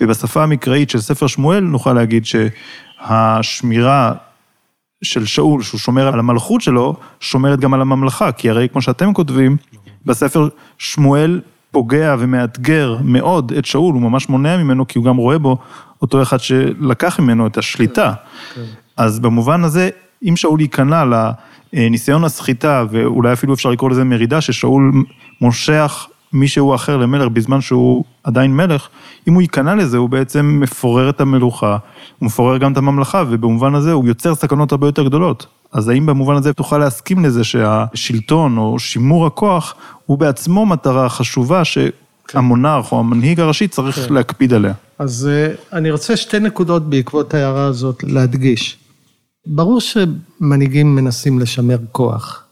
[0.00, 4.12] ובשפה המקראית של ספר שמואל נוכל להגיד שהשמירה
[5.02, 9.12] של שאול, שהוא שומר על המלכות שלו, שומרת גם על הממלכה, כי הרי כמו שאתם
[9.12, 9.56] כותבים,
[10.06, 15.38] בספר שמואל פוגע ומאתגר מאוד את שאול, הוא ממש מונע ממנו, כי הוא גם רואה
[15.38, 15.56] בו
[16.02, 18.12] אותו אחד שלקח ממנו את השליטה.
[18.96, 19.90] אז במובן הזה,
[20.28, 21.04] אם שאול ייכנע
[21.72, 24.92] לניסיון הסחיטה, ואולי אפילו אפשר לקרוא לזה מרידה, ששאול
[25.40, 28.88] מושך מישהו אחר למלך בזמן שהוא עדיין מלך,
[29.28, 31.76] אם הוא ייכנע לזה, הוא בעצם מפורר את המלוכה,
[32.18, 35.46] הוא מפורר גם את הממלכה, ובמובן הזה הוא יוצר סכנות הרבה יותר גדולות.
[35.72, 39.74] אז האם במובן הזה תוכל להסכים לזה שהשלטון או שימור הכוח
[40.06, 44.14] הוא בעצמו מטרה חשובה שהמונרך או המנהיג הראשי צריך כן.
[44.14, 44.72] להקפיד עליה?
[44.98, 48.78] אז אה, אני רוצה שתי נקודות בעקבות ההערה הזאת להדגיש.
[49.46, 52.44] ברור שמנהיגים מנסים לשמר כוח.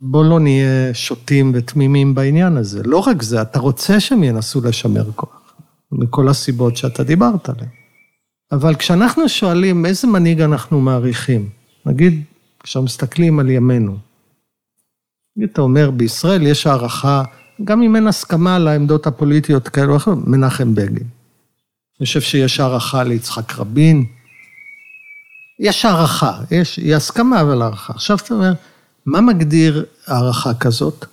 [0.00, 2.82] בוא לא נהיה שוטים ותמימים בעניין הזה.
[2.84, 5.52] לא רק זה, אתה רוצה שהם ינסו לשמר כוח,
[5.92, 7.68] מכל הסיבות שאתה דיברת עליהן.
[8.52, 11.48] אבל כשאנחנו שואלים איזה מנהיג אנחנו מעריכים,
[11.86, 12.22] נגיד,
[12.68, 13.96] כשאנחנו מסתכלים על ימינו,
[15.44, 17.22] אתה אומר, בישראל יש הערכה,
[17.64, 21.06] גם אם אין הסכמה על העמדות הפוליטיות כאלו או אחרות, מנחם בגין.
[22.00, 24.06] אני חושב שיש הערכה ליצחק רבין.
[25.60, 27.92] יש הערכה, יש, היא הסכמה אבל הערכה.
[27.92, 28.52] עכשיו אתה אומר,
[29.06, 31.04] מה מגדיר הערכה כזאת?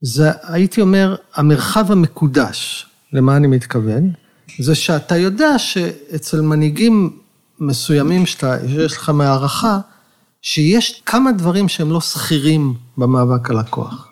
[0.00, 4.10] זה, הייתי אומר, המרחב המקודש, למה אני מתכוון?
[4.58, 7.18] זה שאתה יודע שאצל מנהיגים
[7.60, 9.80] מסוימים שאתה, שיש לך מהערכה,
[10.46, 14.10] שיש כמה דברים שהם לא שכירים במאבק על הכוח.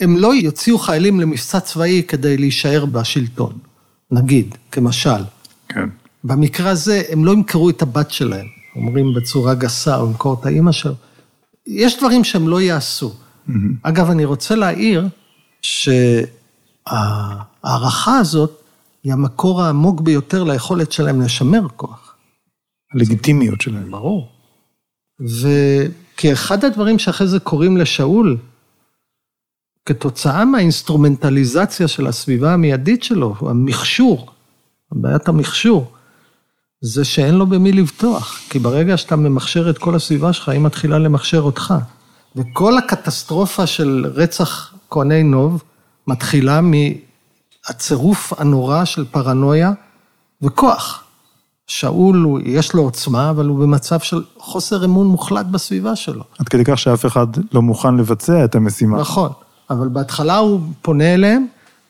[0.00, 3.58] הם לא יוציאו חיילים למבצע צבאי כדי להישאר בשלטון,
[4.10, 5.24] נגיד, כמשל.
[5.68, 5.88] כן.
[6.24, 8.46] במקרה הזה, הם לא ימכרו את הבת שלהם,
[8.76, 10.94] אומרים בצורה גסה, או ימכור את האימא שלו.
[11.66, 13.08] יש דברים שהם לא יעשו.
[13.08, 13.52] Mm-hmm.
[13.82, 15.08] אגב, אני רוצה להעיר
[16.86, 18.62] שההערכה הזאת
[19.04, 22.14] היא המקור העמוק ביותר ליכולת שלהם לשמר כוח.
[22.94, 23.90] הלגיטימיות שלהם.
[23.90, 24.31] ברור.
[25.20, 28.36] וכי אחד הדברים שאחרי זה קוראים לשאול,
[29.86, 34.30] כתוצאה מהאינסטרומנטליזציה של הסביבה המיידית שלו, המכשור,
[34.92, 35.92] בעיית המכשור,
[36.80, 38.40] זה שאין לו במי לבטוח.
[38.50, 41.74] כי ברגע שאתה ממכשר את כל הסביבה שלך, היא מתחילה למכשר אותך.
[42.36, 45.62] וכל הקטסטרופה של רצח כהני נוב
[46.06, 49.72] מתחילה מהצירוף הנורא של פרנויה
[50.42, 51.04] וכוח.
[51.66, 56.22] שאול, יש לו עוצמה, אבל הוא במצב של חוסר אמון מוחלט בסביבה שלו.
[56.38, 59.00] עד כדי כך שאף אחד לא מוכן לבצע את המשימה.
[59.00, 59.30] נכון,
[59.70, 61.46] אבל בהתחלה הוא פונה אליהם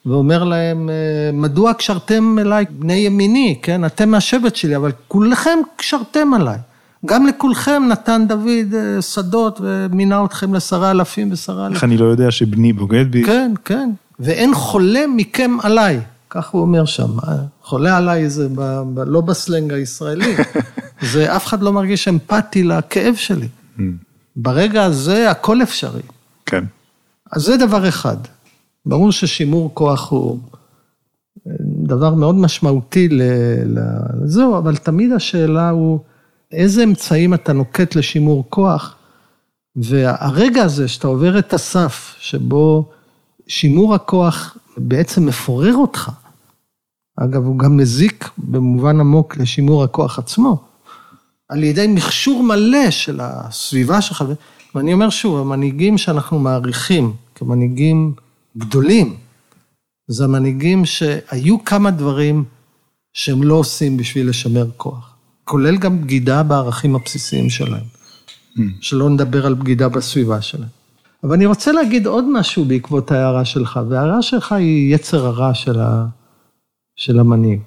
[0.07, 0.91] ואומר להם,
[1.33, 3.85] מדוע קשרתם אליי בני ימיני, כן?
[3.85, 6.59] אתם מהשבט שלי, אבל כולכם קשרתם עליי.
[7.07, 11.75] גם לכולכם נתן דוד שדות ומינה אתכם לשרי אלפים ושרי אלפים.
[11.75, 13.25] איך אני לא יודע שבני בוגד בי?
[13.25, 13.91] כן, כן.
[14.21, 16.01] ואין חולה מכם עליי.
[16.35, 17.11] כך הוא אומר שם,
[17.63, 20.37] חולה עליי זה ב, ב, לא בסלנג הישראלי,
[21.13, 23.49] זה אף אחד לא מרגיש אמפתי לכאב שלי.
[23.77, 23.81] Mm.
[24.37, 26.03] ברגע הזה הכל אפשרי.
[26.47, 26.65] כן.
[27.33, 28.17] אז זה דבר אחד.
[28.87, 30.39] ברור ששימור כוח הוא
[31.61, 33.09] דבר מאוד משמעותי
[33.67, 35.99] לזהו, אבל תמיד השאלה הוא,
[36.53, 38.97] איזה אמצעים אתה נוקט לשימור כוח,
[39.77, 42.91] והרגע הזה שאתה עובר את הסף, שבו
[43.47, 46.11] שימור הכוח בעצם מפורר אותך,
[47.25, 50.65] אגב, הוא גם מזיק במובן עמוק לשימור הכוח עצמו,
[51.49, 54.25] על ידי מכשור מלא של הסביבה שלך,
[54.75, 58.15] ואני אומר שוב, המנהיגים שאנחנו מעריכים כמנהיגים
[58.59, 59.17] גדולים,
[60.09, 62.45] זה המנהיגים שהיו כמה דברים
[63.13, 67.85] שהם לא עושים בשביל לשמר כוח, כולל גם בגידה בערכים הבסיסיים שלהם,
[68.57, 68.61] mm.
[68.81, 70.69] שלא נדבר על בגידה בסביבה שלהם.
[71.25, 75.81] אבל אני רוצה להגיד עוד משהו בעקבות ההערה שלך, וההערה שלך היא יצר הרע של
[75.81, 76.07] ה...
[76.97, 77.61] של המנהיג.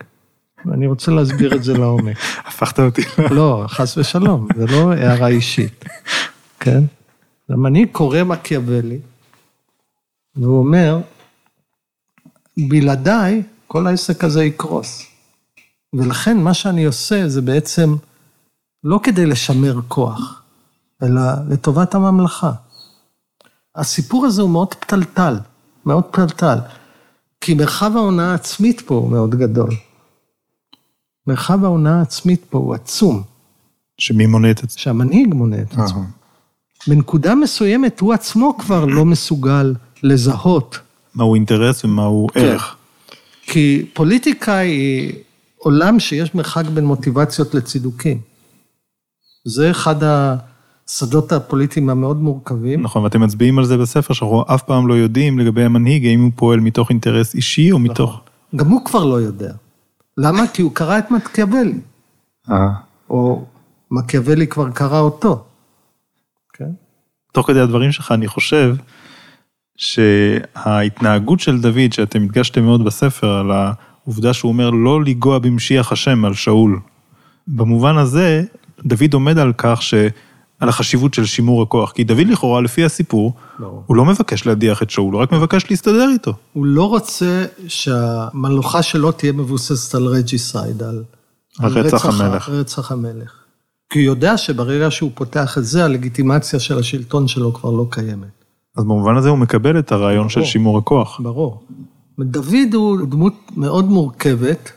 [0.65, 2.17] ואני רוצה להסביר את זה לעומק.
[2.47, 3.01] הפכת אותי.
[3.31, 5.85] לא, חס ושלום, זה לא הערה אישית,
[6.59, 6.83] כן?
[7.49, 8.99] המנהיג קורא מקיאוולי,
[10.35, 10.99] והוא אומר,
[12.57, 15.05] בלעדיי כל העסק הזה יקרוס.
[15.93, 17.95] ולכן מה שאני עושה זה בעצם
[18.83, 20.41] לא כדי לשמר כוח,
[21.03, 22.51] אלא לטובת הממלכה.
[23.75, 25.35] הסיפור הזה הוא מאוד פתלתל,
[25.85, 26.57] מאוד פתלתל.
[27.45, 29.69] כי מרחב ההונאה העצמית פה הוא מאוד גדול.
[31.27, 33.23] מרחב ההונאה העצמית פה הוא עצום.
[33.97, 34.79] שמי מונה את עצמו?
[34.79, 36.03] שהמנהיג מונה את עצמו.
[36.87, 40.79] בנקודה מסוימת הוא עצמו כבר לא מסוגל לזהות.
[41.15, 42.39] מהו אינטרס ומהו כן.
[42.39, 42.75] ערך.
[43.41, 45.13] כי פוליטיקה היא
[45.57, 48.19] עולם שיש מרחק בין מוטיבציות לצידוקים.
[49.45, 50.35] זה אחד ה...
[50.89, 52.81] השדות הפוליטיים המאוד מורכבים.
[52.81, 56.31] נכון, ואתם מצביעים על זה בספר, שאנחנו אף פעם לא יודעים לגבי המנהיג, האם הוא
[56.35, 58.09] פועל מתוך אינטרס אישי או מתוך...
[58.09, 58.21] נכון.
[58.55, 59.53] גם הוא כבר לא יודע.
[60.17, 60.47] למה?
[60.47, 61.79] כי הוא קרא את מקיאוולי.
[62.51, 62.69] אה.
[63.09, 63.45] או
[63.91, 65.43] מקיאוולי כבר קרא אותו.
[66.53, 66.69] כן?
[67.31, 68.75] תוך כדי הדברים שלך, אני חושב
[69.77, 76.25] שההתנהגות של דוד, שאתם הדגשתם מאוד בספר, על העובדה שהוא אומר לא לנגוע במשיח השם
[76.25, 76.79] על שאול.
[77.47, 78.43] במובן הזה,
[78.85, 79.93] דוד עומד על כך ש...
[80.65, 83.81] על החשיבות של שימור הכוח, כי דוד לכאורה, לפי הסיפור, לא.
[83.85, 86.33] הוא לא מבקש להדיח את שאול, הוא רק מבקש להסתדר איתו.
[86.53, 91.03] הוא לא רוצה שהמלוכה שלו תהיה מבוססת על regicide, על,
[91.59, 92.49] על רצח המלך.
[92.49, 93.31] רצח המלך.
[93.89, 98.43] כי הוא יודע שברגע שהוא פותח את זה, הלגיטימציה של השלטון שלו כבר לא קיימת.
[98.77, 101.19] אז במובן הזה הוא מקבל את הרעיון ברור, של שימור הכוח.
[101.19, 101.63] ברור.
[102.19, 104.71] דוד הוא דמות מאוד מורכבת,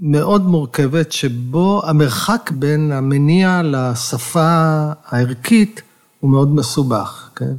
[0.00, 5.82] מאוד מורכבת, שבו המרחק בין המניע לשפה הערכית
[6.20, 7.54] הוא מאוד מסובך, כן?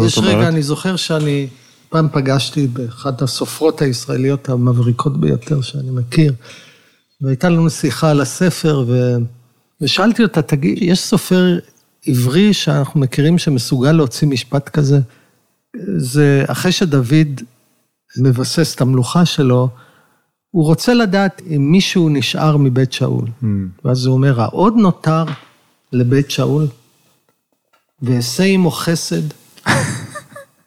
[0.00, 0.48] יש רגע?
[0.48, 1.48] אני זוכר שאני
[1.88, 6.32] פעם פגשתי באחת הסופרות הישראליות המבריקות ביותר שאני מכיר,
[7.20, 9.16] והייתה לנו שיחה על הספר, ו...
[9.80, 11.58] ושאלתי אותה, תגיד, יש סופר
[12.06, 14.98] עברי שאנחנו מכירים שמסוגל להוציא משפט כזה,
[15.96, 17.40] זה אחרי שדוד
[18.18, 19.68] מבסס את המלוכה שלו,
[20.56, 23.24] הוא רוצה לדעת אם מישהו נשאר מבית שאול.
[23.24, 23.46] Mm.
[23.84, 25.24] ואז הוא אומר, העוד נותר
[25.92, 26.66] לבית שאול,
[28.02, 29.22] ואעשה עמו חסד,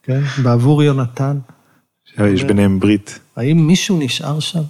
[0.04, 1.38] כן, בעבור יונתן.
[2.19, 3.19] יש ביניהם ברית.
[3.36, 4.62] האם מישהו נשאר שם?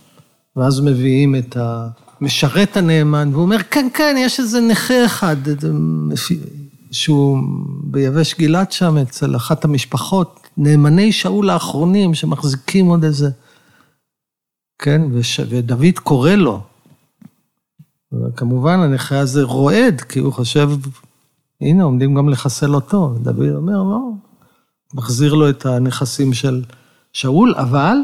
[0.56, 5.38] ואז מביאים את המשרת הנאמן, והוא אומר, כן, כן, יש איזה נכה אחד,
[6.92, 7.40] שהוא
[7.84, 13.30] ביבש גלעד שם, אצל אחת המשפחות, נאמני שאול האחרונים, שמחזיקים עוד איזה...
[14.80, 15.40] כן, וש...
[15.50, 16.62] ודוד קורא לו.
[18.12, 20.70] וכמובן, הנכה הזה רועד, כי הוא חושב,
[21.62, 23.16] הנה, עומדים גם לחסל אותו.
[23.22, 24.10] דוד אומר, לא,
[24.94, 26.64] מחזיר לו את הנכסים של
[27.14, 27.96] שאול, אבל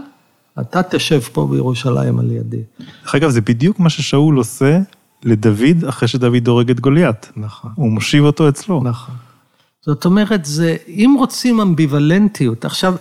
[0.62, 2.64] אתה תשב פה בירושלים על ידי.
[3.04, 4.80] דרך אגב, זה בדיוק מה ששאול עושה
[5.24, 7.32] לדוד אחרי שדוד הורג את גוליית.
[7.36, 7.72] נכון.
[7.76, 8.84] הוא מושיב אותו אצלו.
[8.84, 9.16] נכון.
[9.82, 12.96] זאת אומרת, זה, אם רוצים אמביוולנטיות, עכשיו,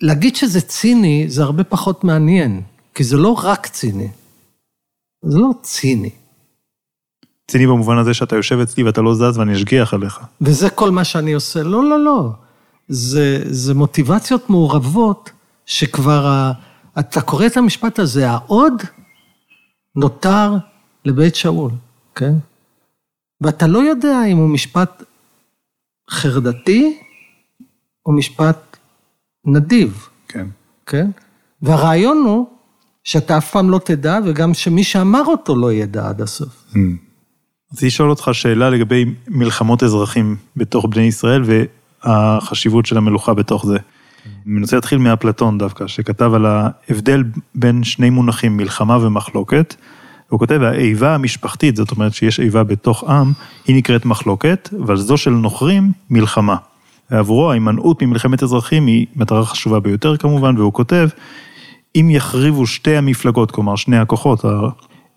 [0.00, 2.62] להגיד שזה ציני, זה הרבה פחות מעניין,
[2.98, 4.08] כי זה לא רק ציני.
[5.22, 6.10] זה לא ציני.
[7.50, 10.20] ציני במובן הזה שאתה יושב אצלי ואתה לא זז ואני אשגיח עליך.
[10.40, 11.62] וזה כל מה שאני עושה.
[11.62, 12.30] לא, לא, לא.
[12.88, 15.30] זה, זה מוטיבציות מעורבות
[15.66, 16.52] שכבר, ה,
[16.98, 18.82] אתה קורא את המשפט הזה, העוד
[19.96, 20.52] נותר
[21.04, 21.70] לבית שאול,
[22.14, 22.32] כן?
[23.40, 25.02] ואתה לא יודע אם הוא משפט
[26.10, 26.98] חרדתי
[28.06, 28.76] או משפט
[29.44, 30.46] נדיב, כן.
[30.86, 31.10] כן?
[31.62, 32.57] והרעיון הוא
[33.04, 36.64] שאתה אף פעם לא תדע, וגם שמי שאמר אותו לא ידע עד הסוף.
[36.72, 36.76] Mm.
[37.72, 41.42] רציתי לשאול אותך שאלה לגבי מלחמות אזרחים בתוך בני ישראל
[42.04, 43.78] והחשיבות של המלוכה בתוך זה.
[44.46, 49.74] אני רוצה להתחיל מאפלטון דווקא, שכתב על ההבדל בין שני מונחים, מלחמה ומחלוקת.
[50.28, 53.32] הוא כותב, האיבה המשפחתית, זאת אומרת שיש איבה בתוך עם,
[53.66, 56.56] היא נקראת מחלוקת, אבל זו של נוכרים, מלחמה.
[57.10, 61.08] ועבורו ההימנעות ממלחמת אזרחים היא מטרה חשובה ביותר כמובן, והוא כותב,
[61.96, 64.44] אם יחריבו שתי המפלגות, כלומר שני הכוחות,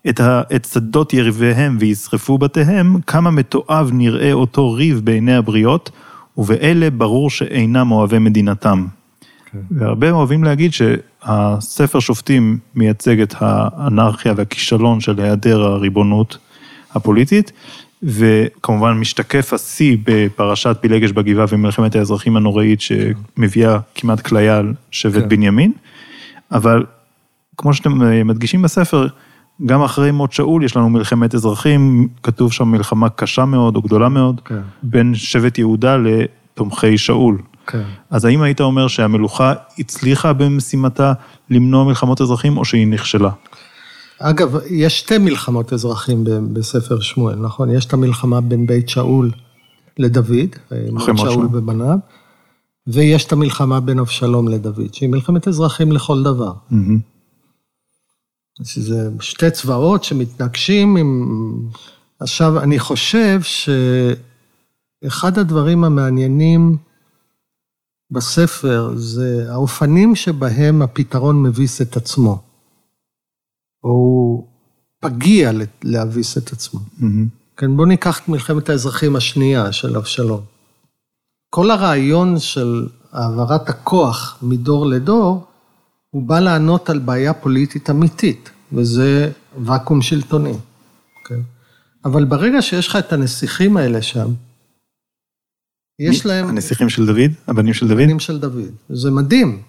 [0.08, 5.90] את, ה, את שדות יריביהם וישרפו בתיהם, כמה מתועב נראה אותו ריב בעיני הבריות,
[6.38, 8.86] ובאלה ברור שאינם אוהבי מדינתם.
[9.52, 9.58] כן.
[9.70, 16.38] והרבה אוהבים להגיד שהספר שופטים מייצג את האנרכיה והכישלון של היעדר הריבונות
[16.94, 17.52] הפוליטית,
[18.02, 25.28] וכמובן משתקף השיא בפרשת פילגש בגבעה ומלחמת האזרחים הנוראית שמביאה כמעט כליה על שבט כן.
[25.28, 25.72] בנימין,
[26.52, 26.84] אבל
[27.56, 29.06] כמו שאתם מדגישים בספר,
[29.66, 34.08] גם אחרי מות שאול יש לנו מלחמת אזרחים, כתוב שם מלחמה קשה מאוד או גדולה
[34.08, 34.60] מאוד, כן.
[34.82, 37.38] בין שבט יהודה לתומכי שאול.
[37.66, 37.82] כן.
[38.10, 41.12] אז האם היית אומר שהמלוכה הצליחה במשימתה
[41.50, 43.30] למנוע מלחמות אזרחים או שהיא נכשלה?
[44.18, 47.70] אגב, יש שתי מלחמות אזרחים בספר שמואל, נכון?
[47.70, 49.30] יש את המלחמה בין בית שאול
[49.98, 50.56] לדוד,
[50.92, 51.98] מות שאול ובניו,
[52.86, 56.52] ויש את המלחמה בין אבשלום לדוד, שהיא מלחמת אזרחים לכל דבר.
[56.70, 56.98] Mm-hmm.
[58.64, 61.28] שזה שתי צבאות שמתנגשים עם...
[62.20, 63.40] עכשיו, אני חושב
[65.02, 66.76] שאחד הדברים המעניינים
[68.10, 72.42] בספר זה האופנים שבהם הפתרון מביס את עצמו.
[73.84, 74.46] או הוא
[75.00, 75.50] פגיע
[75.82, 76.80] להביס את עצמו.
[76.80, 77.04] Mm-hmm.
[77.56, 80.51] כן, בואו ניקח את מלחמת האזרחים השנייה של אבשלום.
[81.54, 85.46] כל הרעיון של העברת הכוח מדור לדור,
[86.10, 89.30] הוא בא לענות על בעיה פוליטית אמיתית, וזה
[89.64, 90.52] ואקום שלטוני.
[91.24, 91.40] כן?
[92.04, 94.28] אבל ברגע שיש לך את הנסיכים האלה שם,
[95.98, 96.48] יש להם...
[96.48, 97.30] הנסיכים של דוד?
[97.46, 97.98] הבנים של דוד?
[97.98, 98.70] הבנים של דוד.
[98.88, 99.62] זה מדהים.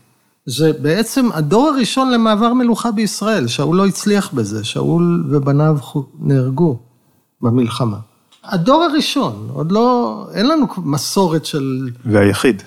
[0.45, 5.77] זה בעצם הדור הראשון למעבר מלוכה בישראל, שאול לא הצליח בזה, שאול ובניו
[6.19, 6.79] נהרגו
[7.41, 7.99] במלחמה.
[8.43, 11.89] הדור הראשון, עוד לא, אין לנו מסורת של...
[12.05, 12.63] והיחיד.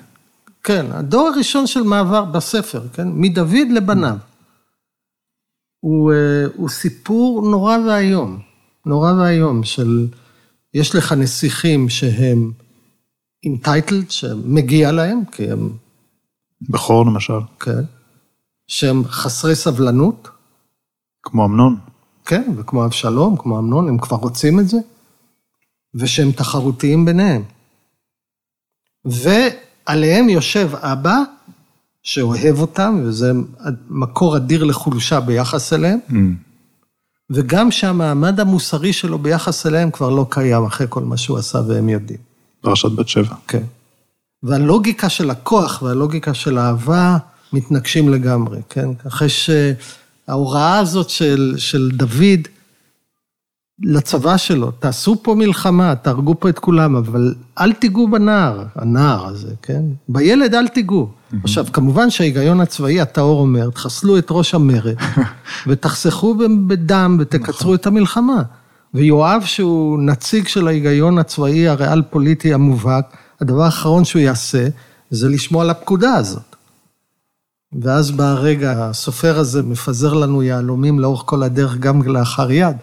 [0.63, 4.17] כן, הדור הראשון של מעבר בספר, כן, מדוד לבניו.
[5.81, 8.39] הוא, אה, הוא סיפור נורא ואיום,
[8.87, 10.07] נורא ואיום של,
[10.75, 12.53] יש לך נסיכים שהם
[13.47, 15.71] entitled, שמגיע להם, כי הם...
[16.71, 17.41] בכור למשל.
[17.61, 17.83] כן.
[18.67, 20.29] שהם חסרי סבלנות.
[21.23, 21.77] כמו אמנון.
[22.25, 24.77] כן, וכמו אבשלום, כמו אמנון, הם כבר רוצים את זה,
[25.95, 27.43] ושהם תחרותיים ביניהם.
[29.05, 31.17] ועליהם יושב אבא,
[32.03, 33.33] שאוהב אותם, וזה
[33.91, 36.15] מקור אדיר לחולשה ביחס אליהם, mm.
[37.31, 41.89] וגם שהמעמד המוסרי שלו ביחס אליהם כבר לא קיים אחרי כל מה שהוא עשה והם
[41.89, 42.19] יודעים.
[42.61, 43.35] פרשת בת שבע.
[43.49, 43.63] כן.
[44.43, 47.17] והלוגיקה של הכוח והלוגיקה של האהבה
[47.53, 48.89] מתנגשים לגמרי, כן?
[49.07, 52.49] אחרי שההוראה הזאת של, של דוד,
[53.83, 59.55] לצבא שלו, תעשו פה מלחמה, תהרגו פה את כולם, אבל אל תיגעו בנער, הנער הזה,
[59.63, 59.83] כן?
[60.09, 61.09] בילד אל תיגעו.
[61.45, 64.95] עכשיו, כמובן שההיגיון הצבאי הטהור אומר, תחסלו את ראש המרד,
[65.67, 66.35] ותחסכו
[66.67, 68.43] בדם ותקצרו את המלחמה.
[68.95, 74.69] ויואב, שהוא נציג של ההיגיון הצבאי הריאל-פוליטי המובהק, הדבר האחרון שהוא יעשה,
[75.11, 76.57] זה לשמוע על הפקודה הזאת.
[77.83, 82.77] ואז בא הרגע, הסופר הזה מפזר לנו יהלומים לאורך כל הדרך, גם לאחר יד.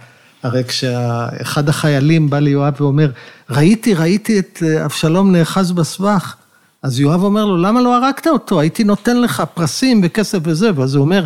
[0.43, 3.11] הרי כשאחד החיילים בא ליואב ואומר,
[3.49, 6.35] ראיתי, ראיתי את אבשלום נאחז בסבך,
[6.83, 8.59] אז יואב אומר לו, למה לא הרגת אותו?
[8.59, 11.25] הייתי נותן לך פרסים וכסף וזה, ואז הוא אומר,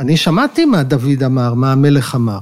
[0.00, 2.38] אני שמעתי מה דוד אמר, מה המלך אמר,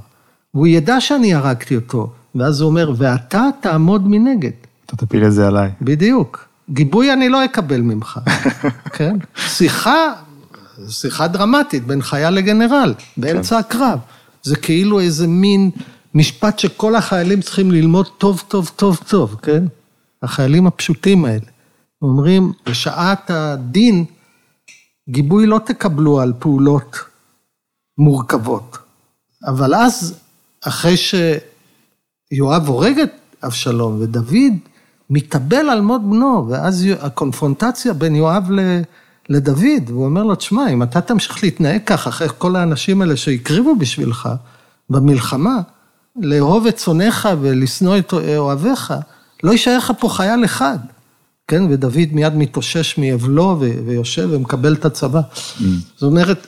[0.54, 4.50] והוא ידע שאני הרגתי אותו, ואז הוא אומר, ואתה תעמוד מנגד.
[4.86, 5.70] אתה תפיל את זה עליי.
[5.82, 6.48] בדיוק.
[6.70, 8.20] גיבוי אני לא אקבל ממך,
[8.96, 9.16] כן?
[9.36, 10.12] שיחה,
[10.88, 13.76] שיחה דרמטית בין חייל לגנרל, באמצע כן.
[13.76, 13.98] הקרב.
[14.42, 15.70] זה כאילו איזה מין
[16.14, 19.64] משפט שכל החיילים צריכים ללמוד טוב, טוב, טוב, טוב, כן?
[20.22, 21.46] החיילים הפשוטים האלה.
[22.02, 24.04] אומרים, בשעת הדין,
[25.08, 26.96] גיבוי לא תקבלו על פעולות
[27.98, 28.78] מורכבות.
[29.46, 30.18] אבל אז,
[30.64, 33.12] אחרי שיואב הורג את
[33.44, 34.54] אבשלום ודוד
[35.10, 38.50] מתאבל על מות בנו, ואז הקונפרונטציה בין יואב
[39.28, 43.76] לדוד, והוא אומר לו, תשמע, אם אתה תמשיך להתנהג ככה אחרי כל האנשים האלה שהקריבו
[43.76, 44.28] בשבילך
[44.90, 45.60] במלחמה,
[46.22, 48.94] לאהוב את שונאיך ולשנוא את אוהביך,
[49.42, 50.78] לא יישאר לך פה חייל אחד.
[51.48, 55.20] כן, ודוד מיד מתאושש מאבלו ויושב ומקבל את הצבא.
[55.20, 55.62] Mm.
[55.94, 56.46] זאת אומרת,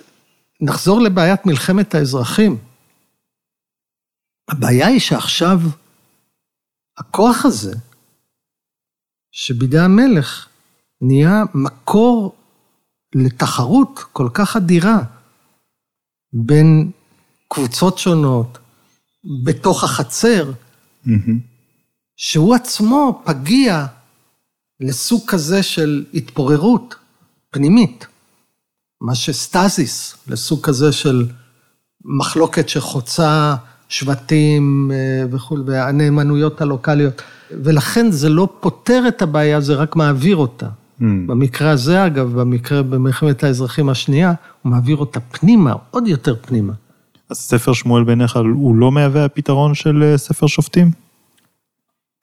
[0.60, 2.58] נחזור לבעיית מלחמת האזרחים.
[4.50, 5.60] הבעיה היא שעכשיו
[6.98, 7.74] הכוח הזה,
[9.32, 10.48] שבידי המלך,
[11.00, 12.34] נהיה מקור
[13.14, 14.98] לתחרות כל כך אדירה
[16.32, 16.90] בין
[17.48, 18.58] קבוצות שונות,
[19.44, 20.50] בתוך החצר,
[21.06, 21.10] mm-hmm.
[22.16, 23.86] שהוא עצמו פגיע
[24.80, 26.94] לסוג כזה של התפוררות
[27.50, 28.06] פנימית,
[29.00, 31.26] מה שסטזיס, לסוג כזה של
[32.04, 33.54] מחלוקת שחוצה
[33.88, 40.66] שבטים אה, וכולי, והנאמנויות הלוקאליות, ולכן זה לא פותר את הבעיה, זה רק מעביר אותה.
[40.66, 41.04] Mm.
[41.26, 46.72] במקרה הזה, אגב, במקרה במלחמת האזרחים השנייה, הוא מעביר אותה פנימה, עוד יותר פנימה.
[47.32, 50.90] אז ספר שמואל בעיניך הוא לא מהווה הפתרון של אה, ספר שופטים?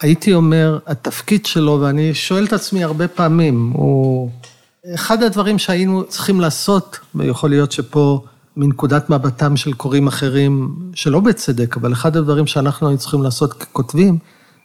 [0.02, 4.30] הייתי אומר, התפקיד שלו, ואני שואל את עצמי הרבה פעמים, הוא...
[4.96, 8.24] אחד הדברים שהיינו צריכים לעשות, ויכול להיות שפה
[8.58, 14.18] מנקודת מבטם של קוראים אחרים, שלא בצדק, אבל אחד הדברים שאנחנו היינו צריכים לעשות ככותבים,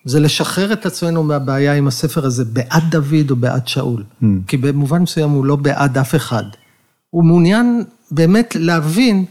[0.05, 4.03] זה לשחרר את עצמנו מהבעיה עם הספר הזה, בעד דוד או בעד שאול.
[4.23, 4.27] Mm.
[4.47, 6.45] כי במובן מסוים הוא לא בעד אף אחד.
[7.11, 9.25] הוא מעוניין באמת להבין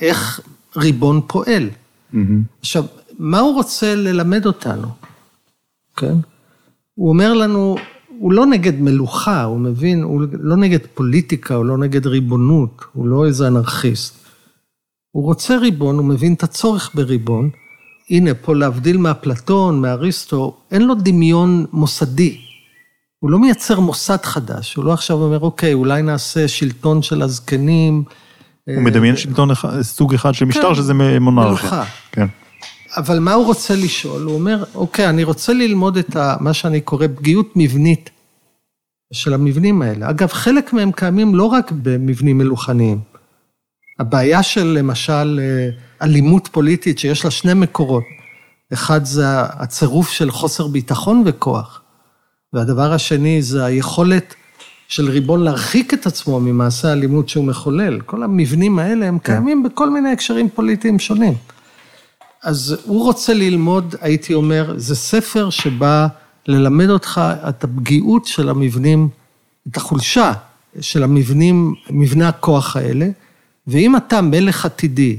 [0.00, 0.40] איך
[0.76, 1.68] ריבון פועל.
[1.68, 2.16] Mm-hmm.
[2.60, 2.84] עכשיו,
[3.18, 4.88] מה הוא רוצה ללמד אותנו?
[5.96, 6.14] כן?
[6.94, 7.76] הוא אומר לנו,
[8.18, 13.08] הוא לא נגד מלוכה, הוא מבין, הוא לא נגד פוליטיקה, הוא לא נגד ריבונות, הוא
[13.08, 14.14] לא איזה אנרכיסט.
[15.10, 17.50] הוא רוצה ריבון, הוא מבין את הצורך בריבון.
[18.10, 22.40] הנה, פה להבדיל מאפלטון, מאריסטו, אין לו דמיון מוסדי.
[23.18, 28.04] הוא לא מייצר מוסד חדש, הוא לא עכשיו אומר, אוקיי, אולי נעשה שלטון של הזקנים.
[28.66, 29.50] הוא מדמיין שלטון
[29.82, 31.84] סוג אחד של משטר, כן, שזה מונרכיה.
[32.12, 32.26] כן.
[32.96, 34.22] אבל מה הוא רוצה לשאול?
[34.22, 38.10] הוא אומר, אוקיי, אני רוצה ללמוד את ה, מה שאני קורא פגיעות מבנית
[39.12, 40.10] של המבנים האלה.
[40.10, 42.98] אגב, חלק מהם קיימים לא רק במבנים מלוכניים.
[43.98, 45.68] הבעיה של למשל אה,
[46.06, 48.04] אלימות פוליטית שיש לה שני מקורות.
[48.72, 51.82] אחד זה הצירוף של חוסר ביטחון וכוח,
[52.52, 54.34] והדבר השני זה היכולת
[54.90, 58.00] של ריבון להרחיק את עצמו ממעשה האלימות שהוא מחולל.
[58.00, 59.32] כל המבנים האלה הם כן.
[59.32, 61.34] קיימים בכל מיני הקשרים פוליטיים שונים.
[62.42, 66.06] אז הוא רוצה ללמוד, הייתי אומר, זה ספר שבא
[66.46, 69.08] ללמד אותך את הפגיעות של המבנים,
[69.68, 70.32] את החולשה
[70.80, 73.08] של המבנים, מבני הכוח האלה,
[73.66, 75.18] ואם אתה מלך עתידי,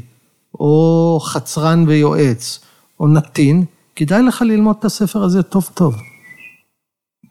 [0.54, 2.60] או חצרן ויועץ,
[3.00, 3.66] או נתין,
[3.96, 5.96] כדאי לך ללמוד את הספר הזה טוב טוב.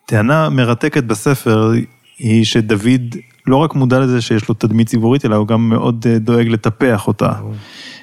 [0.07, 1.72] טענה מרתקת בספר
[2.21, 3.16] היא שדוד
[3.47, 7.07] לא רק מודע לזה שיש לו תדמית ציבורית, אלא הוא גם מאוד אה, דואג לטפח
[7.07, 7.33] אותה.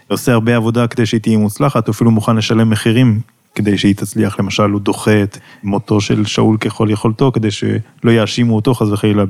[0.08, 3.20] עושה הרבה עבודה כדי שהיא תהיה מוצלחת, הוא אפילו מוכן לשלם מחירים
[3.56, 4.40] כדי שהיא תצליח.
[4.40, 9.24] למשל, הוא דוחה את מותו של שאול ככל יכולתו, כדי שלא יאשימו אותו חס וחלילה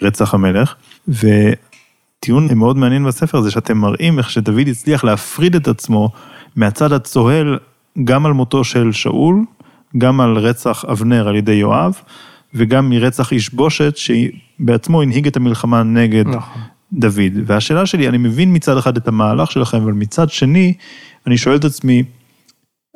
[0.00, 0.74] ברצח המלך.
[1.08, 6.10] וטיעון מאוד מעניין בספר זה שאתם מראים איך שדוד הצליח להפריד את עצמו
[6.56, 7.58] מהצד הצוהל
[8.04, 9.44] גם על מותו של שאול,
[9.98, 12.00] גם על רצח אבנר על ידי יואב,
[12.54, 16.62] וגם מרצח איש בושת, שבעצמו הנהיג את המלחמה נגד נכון.
[16.92, 17.32] דוד.
[17.46, 20.74] והשאלה שלי, אני מבין מצד אחד את המהלך שלכם, אבל מצד שני,
[21.26, 22.02] אני שואל את עצמי,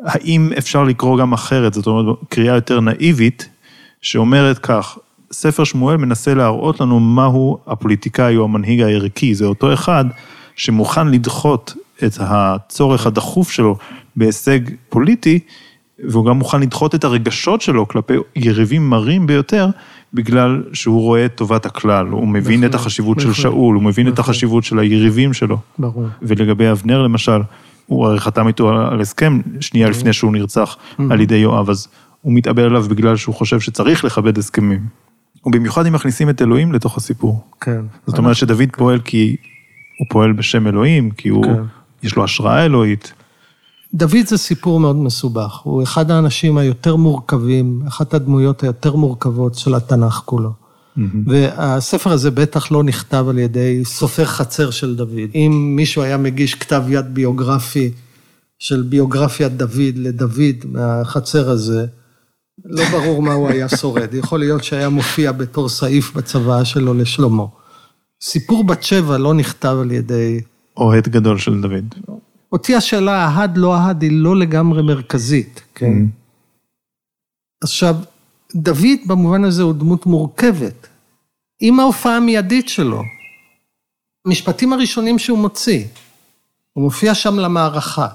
[0.05, 3.49] האם אפשר לקרוא גם אחרת, זאת אומרת, קריאה יותר נאיבית,
[4.01, 4.99] שאומרת כך,
[5.33, 10.05] ספר שמואל מנסה להראות לנו מהו הפוליטיקאי או המנהיג הערכי, זה אותו אחד
[10.57, 11.75] שמוכן לדחות
[12.05, 13.77] את הצורך הדחוף שלו
[14.17, 15.39] בהישג פוליטי,
[15.99, 19.69] והוא גם מוכן לדחות את הרגשות שלו כלפי יריבים מרים ביותר,
[20.15, 23.83] בגלל שהוא רואה את טובת הכלל, הוא מבין נכון, את החשיבות של נכון, שאול, הוא
[23.83, 24.25] מבין את נכון.
[24.25, 25.59] החשיבות של היריבים שלו.
[25.79, 26.07] ברור.
[26.23, 27.41] ולגבי אבנר למשל,
[27.87, 30.77] הוא הרי חתם איתו על הסכם שנייה לפני שהוא נרצח
[31.11, 31.89] על ידי יואב, אז
[32.21, 34.81] הוא מתאבל עליו בגלל שהוא חושב שצריך לכבד הסכמים.
[35.47, 37.45] ובמיוחד אם מכניסים את אלוהים לתוך הסיפור.
[37.61, 37.81] כן.
[38.07, 39.37] זאת אומרת שדוד פועל כי
[39.99, 41.63] הוא פועל בשם אלוהים, כי הוא, כן.
[42.03, 43.13] יש לו השראה אלוהית.
[43.95, 49.75] דוד זה סיפור מאוד מסובך, הוא אחד האנשים היותר מורכבים, אחת הדמויות היותר מורכבות של
[49.75, 50.51] התנ"ך כולו.
[51.27, 55.31] והספר הזה בטח לא נכתב על ידי סופר חצר של דוד.
[55.35, 57.91] אם מישהו היה מגיש כתב יד ביוגרפי
[58.59, 61.87] של ביוגרפיית דוד לדוד מהחצר הזה,
[62.65, 64.15] לא ברור מה הוא היה שורד.
[64.23, 67.45] יכול להיות שהיה מופיע בתור סעיף בצוואה שלו לשלמה.
[68.23, 70.41] סיפור בת שבע לא נכתב על ידי...
[70.77, 71.95] אוהד גדול של דוד.
[72.55, 75.93] אותי השאלה, אהד לא אהד, היא לא לגמרי מרכזית, כן?
[77.63, 77.97] עכשיו,
[78.55, 80.89] דוד במובן הזה הוא דמות מורכבת.
[81.61, 83.03] עם ההופעה המיידית שלו,
[84.27, 85.85] המשפטים הראשונים שהוא מוציא,
[86.73, 88.09] הוא מופיע שם למערכה.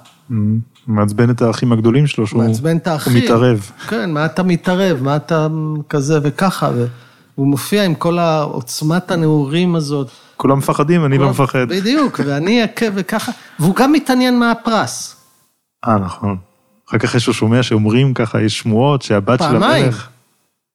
[0.87, 3.13] מעצבן את האחים הגדולים שלו, שהוא מעצבן את האחים.
[3.13, 3.71] הוא מתערב.
[3.87, 5.47] כן, מה אתה מתערב, מה אתה
[5.89, 6.71] כזה וככה,
[7.35, 10.09] והוא מופיע עם כל העוצמת הנעורים הזאת.
[10.41, 11.69] כולם מפחדים, אני לא מפחד.
[11.69, 15.15] בדיוק, ואני אכה וככה, והוא גם מתעניין מה הפרס.
[15.87, 16.37] אה, נכון.
[16.89, 19.83] אחר כך יש לו שומע שאומרים ככה, יש שמועות שהבת של פעמיים.
[19.83, 20.07] המלך...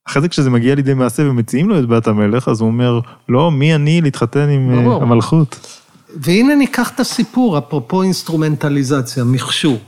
[0.08, 3.50] אחרי זה כשזה מגיע לידי מעשה ומציעים לו את בת המלך, אז הוא אומר, לא,
[3.50, 5.02] מי אני להתחתן עם אה, ברור.
[5.02, 5.80] המלכות?
[6.16, 9.78] והנה ניקח את הסיפור, אפרופו אינסטרומנטליזציה, מכשור.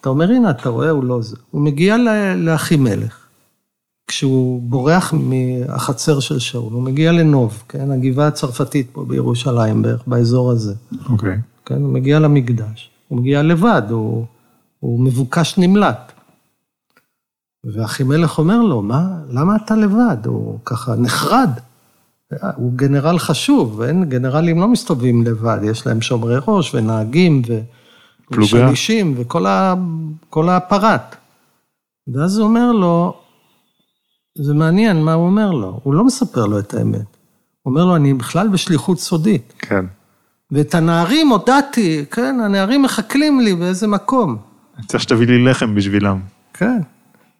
[0.00, 1.36] אתה אומר, הנה, אתה רואה, הוא לא זה.
[1.50, 1.96] הוא מגיע
[2.36, 3.25] לאחימלך,
[4.06, 10.50] כשהוא בורח מהחצר של שאול, הוא מגיע לנוב, כן, הגבעה הצרפתית פה בירושלים, בערך באזור
[10.50, 10.74] הזה.
[11.08, 11.38] אוקיי.
[11.64, 14.24] כן, הוא מגיע למקדש, הוא מגיע לבד, הוא,
[14.80, 16.12] הוא מבוקש נמלט.
[17.64, 20.16] ואחימלך אומר לו, מה, למה אתה לבד?
[20.26, 21.50] הוא ככה נחרד.
[22.56, 27.60] הוא גנרל חשוב, ואין, גנרלים לא מסתובבים לבד, יש להם שומרי ראש ונהגים ו...
[28.26, 28.44] פלוגה.
[28.44, 29.74] ושלישים וכל ה...
[30.30, 31.16] כל האפרט.
[32.14, 33.14] ואז הוא אומר לו,
[34.38, 37.16] זה מעניין מה הוא אומר לו, הוא לא מספר לו את האמת.
[37.62, 39.52] הוא אומר לו, אני בכלל בשליחות סודית.
[39.58, 39.84] כן.
[40.50, 44.36] ואת הנערים הודעתי, כן, הנערים מחכלים לי באיזה מקום.
[44.78, 46.20] אני צריך שתביא לי לחם בשבילם.
[46.52, 46.80] כן.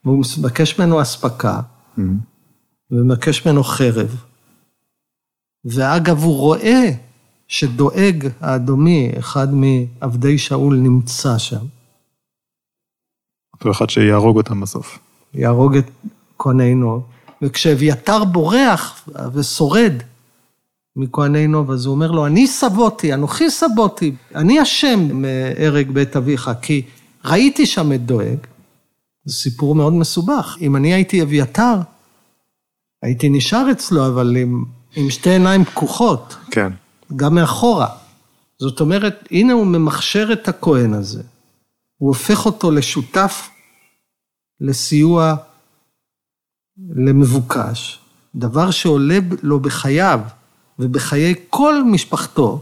[0.05, 1.61] והוא מבקש ממנו אספקה,
[2.91, 4.25] ומבקש ממנו חרב.
[5.65, 6.91] ואגב, הוא רואה
[7.49, 11.65] שדואג האדומי, אחד מעבדי שאול, נמצא שם.
[13.55, 14.99] אותו אחד שיהרוג אותם בסוף.
[15.35, 15.91] יהרוג את
[16.39, 17.03] כהני נוב.
[17.43, 19.93] וכשאביתר בורח ושורד
[20.97, 26.51] מכהני נוב, אז הוא אומר לו, אני סבותי, אנוכי סבותי, אני אשם מהרג בית אביך,
[26.63, 26.83] כי
[27.25, 28.39] ראיתי שם את דואג.
[29.25, 30.57] זה סיפור מאוד מסובך.
[30.61, 31.75] אם אני הייתי אביתר,
[33.03, 34.65] הייתי נשאר אצלו, אבל עם,
[34.97, 36.73] עם שתי עיניים פקוחות, כן.
[37.17, 37.89] גם מאחורה.
[38.59, 41.23] זאת אומרת, הנה הוא ממכשר את הכהן הזה.
[41.99, 43.49] הוא הופך אותו לשותף
[44.61, 45.35] לסיוע
[46.79, 47.99] למבוקש,
[48.35, 50.21] דבר שעולה לו בחייו
[50.79, 52.61] ובחיי כל משפחתו,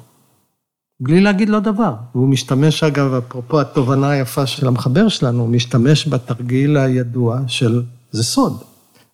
[1.01, 1.95] בלי להגיד לו דבר.
[2.15, 8.23] והוא משתמש, אגב, אפרופו התובנה היפה של המחבר שלנו, הוא משתמש בתרגיל הידוע של זה
[8.23, 8.63] סוד.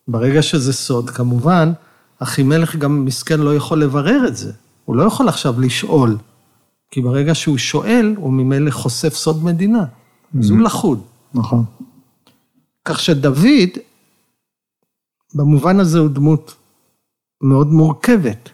[0.07, 1.71] ברגע שזה סוד, כמובן,
[2.19, 4.51] אחימלך גם מסכן לא יכול לברר את זה.
[4.85, 6.17] הוא לא יכול עכשיו לשאול,
[6.91, 9.85] כי ברגע שהוא שואל, הוא ממילא חושף סוד מדינה.
[10.39, 11.01] אז הוא לחוד.
[11.33, 11.63] נכון.
[12.85, 13.69] כך שדוד,
[15.35, 16.55] במובן הזה הוא דמות
[17.43, 18.49] מאוד מורכבת.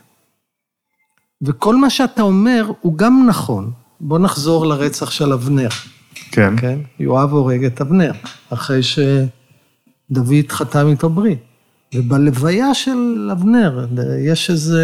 [1.42, 3.72] וכל מה שאתה אומר הוא גם נכון.
[4.00, 5.70] בוא נחזור לרצח של אבנר,
[6.32, 6.54] כן.
[6.58, 6.80] כן?
[7.00, 8.12] יואב הורג את אבנר,
[8.50, 11.40] אחרי שדוד חתם איתו ברית.
[11.96, 13.88] ובלוויה של אבנר
[14.26, 14.78] יש איזו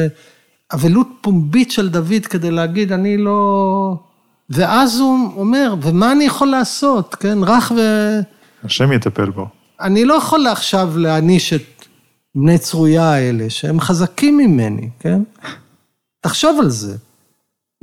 [0.74, 3.96] אבלות פומבית של דוד כדי להגיד, אני לא...
[4.50, 7.38] ואז הוא אומר, ומה אני יכול לעשות, כן?
[7.42, 7.80] רך ו...
[8.64, 9.48] השם יטפל בו.
[9.82, 11.73] אני לא יכול עכשיו להעניש את
[12.36, 15.22] בני צרויה האלה, שהם חזקים ממני, כן?
[16.22, 16.98] תחשוב על זה.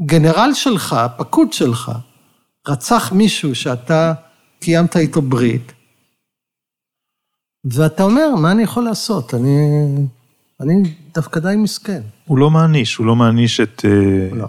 [0.01, 1.93] גנרל שלך, פקוד שלך,
[2.69, 4.13] רצח מישהו שאתה
[4.61, 5.73] קיימת איתו ברית,
[7.65, 9.35] ואתה אומר, מה אני יכול לעשות?
[9.35, 9.59] אני,
[10.61, 10.83] אני
[11.15, 12.01] דווקא די מסכן.
[12.25, 14.47] הוא לא מעניש, הוא לא מעניש את, אה, לא.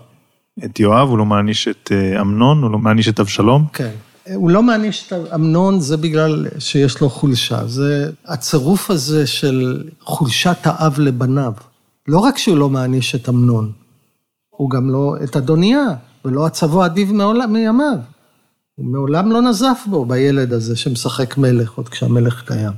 [0.66, 3.66] את יואב, הוא לא מעניש את אה, אמנון, הוא לא מעניש את אבשלום.
[3.74, 3.92] כן.
[4.36, 7.68] הוא לא מעניש את אמנון, זה בגלל שיש לו חולשה.
[7.68, 11.54] זה הצירוף הזה של חולשת האב לבניו.
[12.08, 13.72] לא רק שהוא לא מעניש את אמנון,
[14.50, 15.86] הוא גם לא את אדוניה,
[16.26, 17.98] ולא הצבו אדיב מעולם, מימיו.
[18.76, 22.72] הוא מעולם לא נזף בו, בילד הזה שמשחק מלך, עוד כשהמלך קיים.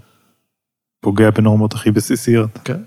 [1.01, 2.49] פוגע בנורמות הכי בסיסיות.
[2.63, 2.81] כן.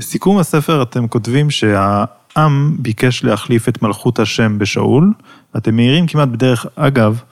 [0.00, 5.12] בסיכום הספר אתם כותבים שהעם ביקש להחליף את מלכות השם בשאול,
[5.54, 7.22] ואתם מעירים כמעט בדרך אגב,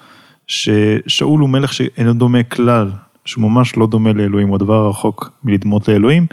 [0.48, 2.90] ששאול הוא מלך שאינו דומה כלל,
[3.24, 6.26] שהוא ממש לא דומה לאלוהים, הוא הדבר רחוק מלדמות לאלוהים.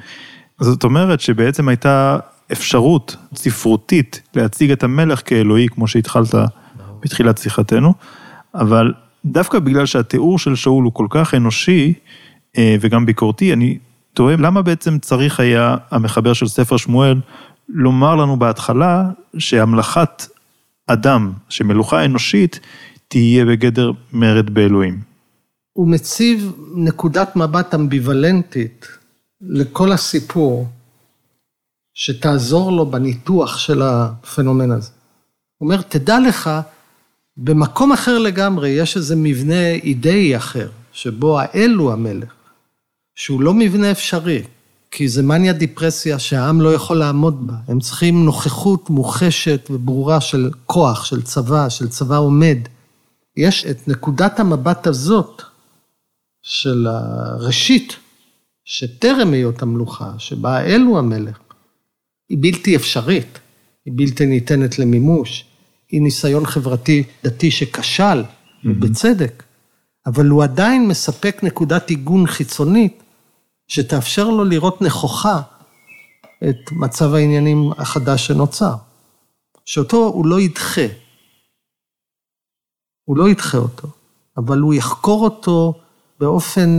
[0.60, 2.18] זאת אומרת שבעצם הייתה
[2.52, 6.36] אפשרות ספרותית להציג את המלך כאלוהי, כמו שהתחלת
[7.02, 7.94] בתחילת שיחתנו,
[8.56, 8.94] אבל
[9.26, 11.94] דווקא בגלל שהתיאור של שאול הוא כל כך אנושי
[12.58, 13.78] אה, וגם ביקורתי, אני
[14.14, 17.20] תוהה למה בעצם צריך היה המחבר של ספר שמואל
[17.70, 20.28] לומר לנו בהתחלה שהמלכת
[20.88, 22.60] אדם, שמלוכה אנושית,
[23.08, 25.00] תהיה בגדר מרד באלוהים.
[25.74, 28.86] הוא מציב נקודת מבט אמביוולנטית
[29.42, 30.68] לכל הסיפור,
[31.94, 34.90] שתעזור לו בניתוח של הפנומן הזה.
[35.58, 36.50] הוא אומר, תדע לך,
[37.38, 42.34] במקום אחר לגמרי יש איזה מבנה אידאי אחר, שבו האל הוא המלך,
[43.16, 44.44] שהוא לא מבנה אפשרי,
[44.92, 47.54] כי זה מניה דיפרסיה שהעם לא יכול לעמוד בה.
[47.68, 52.58] הם צריכים נוכחות מוחשת וברורה של כוח, של צבא, של צבא עומד.
[53.38, 55.42] יש את נקודת המבט הזאת
[56.42, 57.96] של הראשית,
[58.66, 61.38] שטרם היות המלוכה, שבה האל הוא המלך,
[62.30, 63.40] היא בלתי אפשרית,
[63.86, 65.46] היא בלתי ניתנת למימוש,
[65.92, 68.68] היא ניסיון חברתי דתי שכשל, mm-hmm.
[68.68, 69.44] ובצדק,
[70.06, 73.04] אבל הוא עדיין מספק נקודת עיגון חיצונית,
[73.68, 75.42] שתאפשר לו לראות נכוחה
[76.50, 78.76] את מצב העניינים החדש שנוצר,
[79.66, 81.05] שאותו הוא לא ידחה.
[83.06, 83.88] הוא לא ידחה אותו,
[84.38, 85.74] אבל הוא יחקור אותו
[86.20, 86.70] באופן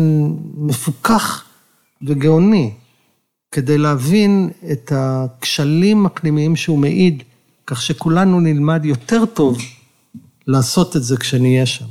[0.54, 1.44] מפוכח
[2.02, 2.72] וגאוני,
[3.50, 7.22] כדי להבין את הכשלים הפנימיים שהוא מעיד,
[7.66, 9.58] כך שכולנו נלמד יותר טוב
[10.46, 11.84] לעשות את זה כשנהיה שם,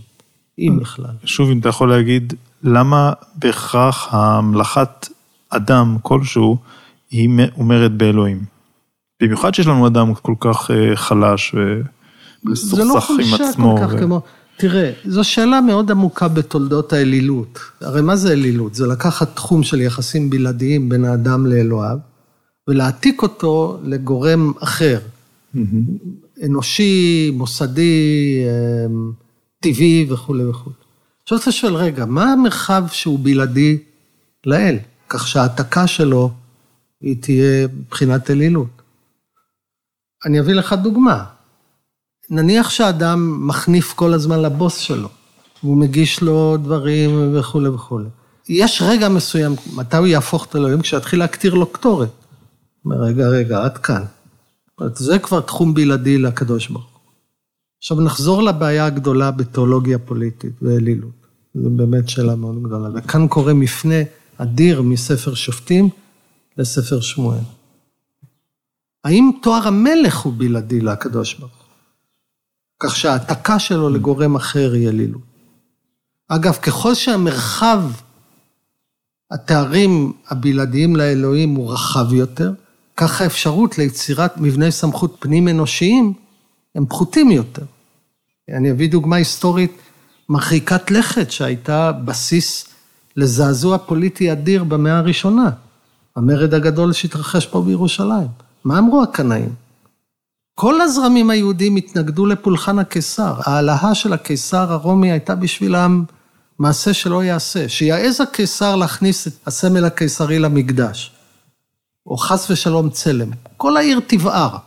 [0.59, 1.15] אם בכלל.
[1.25, 2.33] שוב, אם אתה יכול להגיד,
[2.63, 5.07] למה בהכרח המלאכת
[5.49, 6.57] אדם כלשהו
[7.11, 8.43] היא אומרת באלוהים?
[9.21, 11.55] במיוחד שיש לנו אדם כל כך אה, חלש
[12.47, 12.93] ומסוכסך עם עצמו.
[12.93, 13.99] זה לא חולשה כל כך ו...
[13.99, 14.21] כמו...
[14.57, 17.59] תראה, זו שאלה מאוד עמוקה בתולדות האלילות.
[17.81, 18.75] הרי מה זה אלילות?
[18.75, 21.97] זה לקחת תחום של יחסים בלעדיים בין האדם לאלוהיו,
[22.67, 24.99] ולהעתיק אותו לגורם אחר.
[26.45, 28.43] אנושי, מוסדי,
[28.85, 29.11] אמ,
[29.59, 30.75] טבעי וכולי וכולי.
[31.23, 33.77] עכשיו אתה שואל, רגע, מה המרחב שהוא בלעדי
[34.45, 34.75] לאל,
[35.09, 36.31] כך שההעתקה שלו
[37.01, 38.81] היא תהיה מבחינת אלילות?
[40.25, 41.23] אני אביא לך דוגמה.
[42.30, 45.09] נניח שאדם מחניף כל הזמן לבוס שלו,
[45.63, 48.09] והוא מגיש לו דברים וכולי וכולי.
[48.49, 50.82] יש רגע מסוים, מתי הוא יהפוך את אלוהים?
[50.82, 52.09] כשיתחיל להקטיר לו קטורת.
[52.86, 54.03] רגע, רגע, עד כאן.
[54.95, 56.99] זה כבר תחום בלעדי לקדוש ברוך הוא.
[57.78, 61.26] עכשיו נחזור לבעיה הגדולה בתיאולוגיה פוליטית ואלילות.
[61.55, 62.89] זו באמת שאלה מאוד גדולה.
[62.95, 63.95] וכאן קורה מפנה
[64.38, 65.89] אדיר מספר שופטים
[66.57, 67.39] לספר שמואל.
[69.03, 71.64] האם תואר המלך הוא בלעדי לקדוש ברוך הוא?
[72.80, 75.21] כך שההעתקה שלו לגורם אחר היא אלילות.
[76.28, 77.82] אגב, ככל שהמרחב,
[79.32, 82.51] התארים הבלעדיים לאלוהים הוא רחב יותר,
[82.97, 86.13] כך האפשרות ליצירת מבני סמכות פנים אנושיים
[86.76, 87.63] הם פחותים יותר.
[88.49, 89.71] אני אביא דוגמה היסטורית
[90.30, 92.67] מרחיקת לכת שהייתה בסיס
[93.15, 95.49] לזעזוע פוליטי אדיר במאה הראשונה,
[96.15, 98.28] המרד הגדול שהתרחש פה בירושלים.
[98.63, 99.64] מה אמרו הקנאים?
[100.56, 103.34] כל הזרמים היהודים התנגדו לפולחן הקיסר.
[103.45, 106.03] ההלהה של הקיסר הרומי הייתה בשבילם
[106.60, 107.70] מעשה שלא ייעשה.
[107.70, 111.12] שיעז הקיסר להכניס את הסמל הקיסרי למקדש,
[112.08, 113.30] או חס ושלום צלם.
[113.58, 114.58] כל העיר תבער,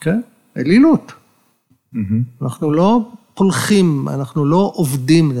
[0.00, 0.20] כן?
[0.56, 1.12] אלילות.
[1.94, 2.42] Mm-hmm.
[2.42, 5.32] אנחנו לא פולחים, אנחנו לא עובדים.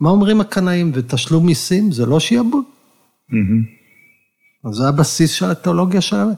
[0.00, 0.92] מה אומרים הקנאים?
[0.94, 2.64] ותשלום מיסים זה לא שיעבוד.
[3.30, 4.68] Mm-hmm.
[4.68, 6.28] אז זה הבסיס של התיאולוגיה שלהם.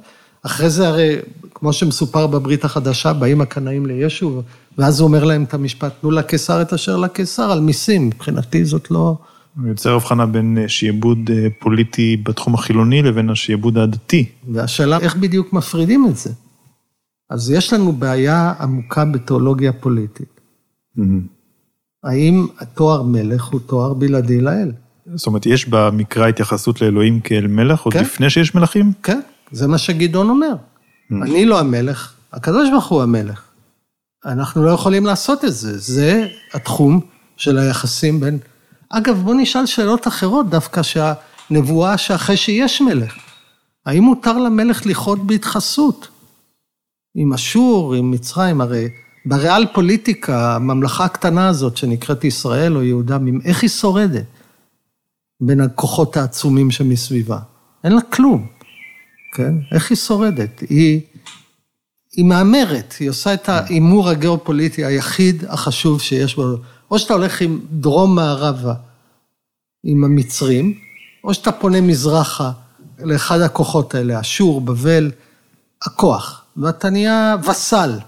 [0.43, 1.17] אחרי זה הרי,
[1.59, 4.43] כמו שמסופר בברית החדשה, באים הקנאים לישו,
[4.79, 8.07] ואז הוא אומר להם את המשפט, תנו לקיסר את אשר לקיסר על מיסים.
[8.07, 9.17] מבחינתי זאת לא...
[9.57, 14.25] הוא יוצר הבחנה בין אה, שיעבוד אה, פוליטי בתחום החילוני לבין השיעבוד הדתי.
[14.53, 16.31] והשאלה, איך בדיוק מפרידים את זה?
[17.31, 20.41] אז יש לנו בעיה עמוקה בתיאולוגיה פוליטית.
[20.99, 21.03] Mm-hmm.
[22.05, 24.73] האם התואר מלך הוא תואר בלעדי לאל?
[25.15, 28.01] זאת אומרת, יש במקרא התייחסות לאלוהים כאל מלך, עוד כן?
[28.01, 28.93] לפני שיש מלכים?
[29.03, 29.21] כן.
[29.51, 30.55] זה מה שגדעון אומר.
[31.13, 31.15] Mm.
[31.23, 33.43] אני לא המלך, הקדוש ברוך הוא המלך.
[34.25, 37.01] אנחנו לא יכולים לעשות את זה, זה התחום
[37.37, 38.39] של היחסים בין...
[38.91, 43.15] אגב, בוא נשאל שאלות אחרות דווקא, שהנבואה שאחרי שיש מלך.
[43.87, 46.09] האם מותר למלך לכרות בהתחסות?
[47.15, 48.89] עם אשור, עם מצרים, הרי
[49.27, 54.25] בריאל פוליטיקה, הממלכה הקטנה הזאת שנקראת ישראל או יהודה, איך היא שורדת
[55.41, 57.39] בין הכוחות העצומים שמסביבה?
[57.85, 58.47] אין לה כלום,
[59.33, 59.55] כן?
[59.73, 60.61] איך היא שורדת?
[60.61, 61.01] היא,
[62.13, 66.57] היא מהמרת, היא עושה את ההימור הגיאופוליטי היחיד החשוב שיש בו.
[66.91, 68.75] או שאתה הולך עם דרום-מערבה,
[69.85, 70.75] עם המצרים,
[71.25, 72.53] או שאתה פונה מזרחה
[72.99, 75.11] לאחד הכוחות האלה, אשור, בבל,
[75.83, 77.99] הכוח, ואתה נהיה וסל.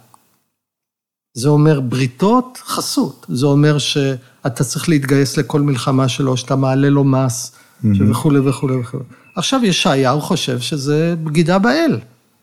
[1.34, 3.26] זה אומר בריתות, חסות.
[3.28, 7.86] זה אומר שאתה צריך להתגייס לכל מלחמה שלו, שאתה מעלה לו מס, mm-hmm.
[8.10, 9.04] וכולי וכולי וכולי.
[9.35, 11.99] עכשיו ישעיהו חושב שזה בגידה באל.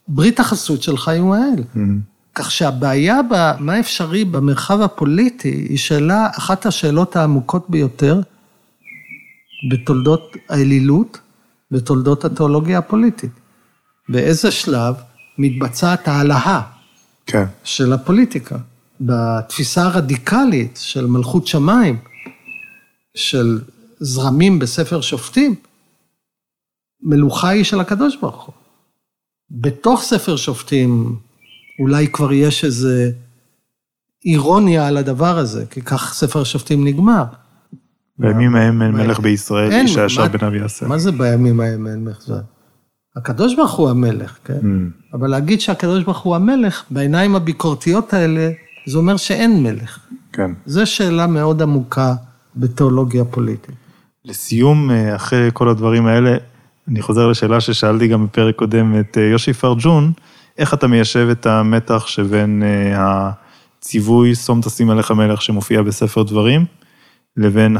[0.07, 1.63] ברית החסות שלך עם האל.
[1.75, 1.79] Mm-hmm.
[2.35, 8.21] כך שהבעיה במה אפשרי במרחב הפוליטי היא שאלה, אחת השאלות העמוקות ביותר
[9.71, 11.19] בתולדות האלילות,
[11.71, 13.31] בתולדות התיאולוגיה הפוליטית.
[14.09, 14.95] באיזה שלב
[15.37, 16.61] מתבצעת ההלהה
[17.25, 17.45] כן.
[17.63, 18.57] של הפוליטיקה.
[19.01, 21.97] בתפיסה הרדיקלית של מלכות שמיים,
[23.15, 23.59] של
[23.99, 25.55] זרמים בספר שופטים,
[27.01, 28.53] מלוכה היא של הקדוש ברוך הוא.
[29.51, 31.15] בתוך ספר שופטים
[31.79, 33.11] אולי כבר יש איזה
[34.25, 37.23] אירוניה על הדבר הזה, כי כך ספר השופטים נגמר.
[38.19, 40.87] בימים ההם אין מלך בישראל, איש הישר בן אבי יעשה.
[40.87, 42.31] מה זה בימים ההם אין מלך?
[43.15, 44.59] הקדוש ברוך הוא המלך, כן?
[44.59, 45.13] Mm.
[45.13, 48.51] אבל להגיד שהקדוש ברוך הוא המלך, בעיניים הביקורתיות האלה,
[48.87, 49.99] זה אומר שאין מלך.
[50.33, 50.51] כן.
[50.65, 52.13] זו שאלה מאוד עמוקה
[52.55, 53.75] בתיאולוגיה פוליטית.
[54.25, 56.37] לסיום, אה, אחרי כל הדברים האלה,
[56.87, 60.11] אני חוזר לשאלה ששאלתי גם בפרק קודם את אה, יושי פרג'ון,
[60.57, 63.31] איך אתה מיישב את המתח שבין אה,
[63.79, 66.65] הציווי, שום תשים עליך מלך שמופיע בספר דברים,
[67.37, 67.77] לבין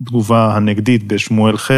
[0.00, 1.70] התגובה הנגדית בשמואל ח',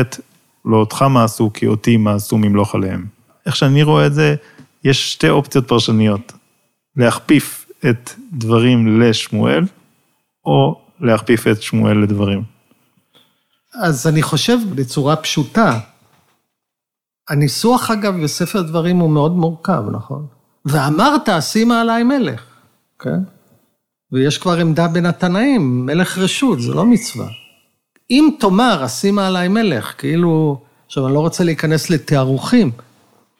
[0.64, 3.06] לא אותך מעשו, כי אותי מעשו ממלוך עליהם.
[3.46, 4.34] איך שאני רואה את זה,
[4.84, 6.32] יש שתי אופציות פרשניות.
[6.96, 9.64] להכפיף את דברים לשמואל,
[10.44, 12.55] או להכפיף את שמואל לדברים.
[13.82, 15.78] אז אני חושב בצורה פשוטה,
[17.28, 20.26] הניסוח אגב בספר דברים הוא מאוד מורכב, נכון?
[20.64, 22.42] ואמרת, שימה עליי מלך,
[22.98, 23.18] כן?
[24.12, 27.28] ויש כבר עמדה בין התנאים, מלך רשות, זה לא מצווה.
[28.10, 32.70] אם תאמר, אשימה עליי מלך, כאילו, עכשיו אני לא רוצה להיכנס לתארוחים,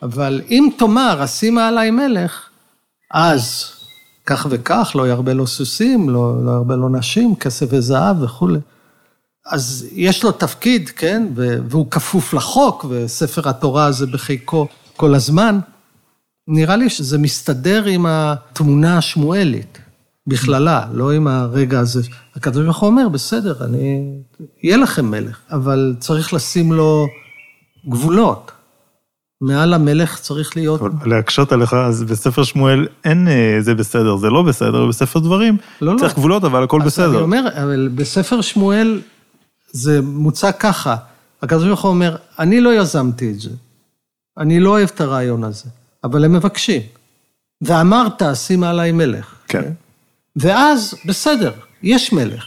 [0.03, 2.49] אבל אם תאמר, אשימה עליי מלך,
[3.11, 3.71] אז
[4.27, 8.59] כך וכך, לא ירבה לו סוסים, לא, לא ירבה לו נשים, כסף וזהב וכולי.
[9.47, 11.27] אז יש לו תפקיד, כן,
[11.69, 14.67] והוא כפוף לחוק, וספר התורה הזה בחיקו
[14.97, 15.59] כל הזמן.
[16.49, 19.79] נראה לי שזה מסתדר עם התמונה השמואלית,
[20.27, 22.03] בכללה, לא עם הרגע הזה.
[22.37, 24.13] הקדוש ברוך הוא אומר, בסדר, אני...
[24.63, 27.07] יהיה לכם מלך, אבל צריך לשים לו
[27.89, 28.53] גבולות.
[29.41, 30.81] מעל המלך צריך להיות...
[31.05, 35.93] להקשות עליך, אז בספר שמואל אין אה, זה בסדר, זה לא בסדר, בספר דברים לא,
[35.93, 35.99] לא.
[35.99, 36.19] צריך לא.
[36.19, 37.11] גבולות, אבל הכל בסדר.
[37.11, 39.01] אני אומר, אבל בספר שמואל
[39.77, 40.97] זה מוצג ככה,
[41.43, 43.51] הקדוש ברוך הוא אומר, אני לא יזמתי את זה,
[44.39, 45.71] אני לא אוהב את הרעיון הזה,
[46.05, 46.83] אבל הם מבקשים.
[47.61, 49.35] ואמרת, שים עליי מלך.
[49.49, 49.63] כן.
[49.63, 49.73] כן.
[50.37, 51.53] ואז, בסדר,
[51.83, 52.45] יש מלך.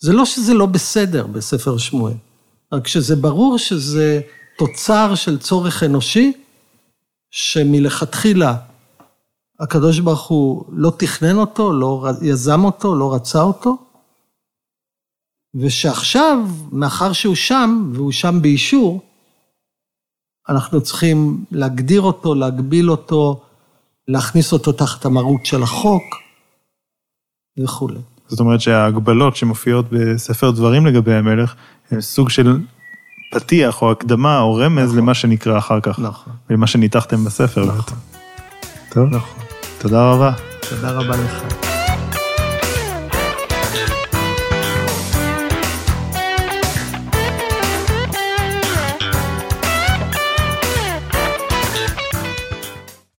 [0.00, 2.14] זה לא שזה לא בסדר בספר שמואל,
[2.72, 4.20] רק שזה ברור שזה
[4.58, 6.32] תוצר של צורך אנושי,
[7.30, 8.56] שמלכתחילה
[9.60, 13.76] הקדוש ברוך הוא לא תכנן אותו, לא יזם אותו, לא רצה אותו,
[15.54, 16.38] ושעכשיו,
[16.72, 19.00] מאחר שהוא שם, והוא שם באישור,
[20.48, 23.40] אנחנו צריכים להגדיר אותו, להגביל אותו,
[24.08, 26.02] להכניס אותו תחת המרות של החוק
[27.62, 27.98] וכולי.
[28.28, 31.54] זאת אומרת שההגבלות שמופיעות בספר דברים לגבי המלך,
[31.90, 32.58] הן סוג של
[33.32, 34.98] פתיח או הקדמה או רמז נכון.
[34.98, 35.98] למה שנקרא אחר כך.
[35.98, 36.32] נכון.
[36.50, 37.64] ולמה שניתחתם בספר.
[37.64, 37.98] נכון.
[38.90, 39.08] טוב.
[39.08, 39.42] נכון.
[39.78, 40.32] תודה רבה.
[40.70, 41.71] תודה רבה לך.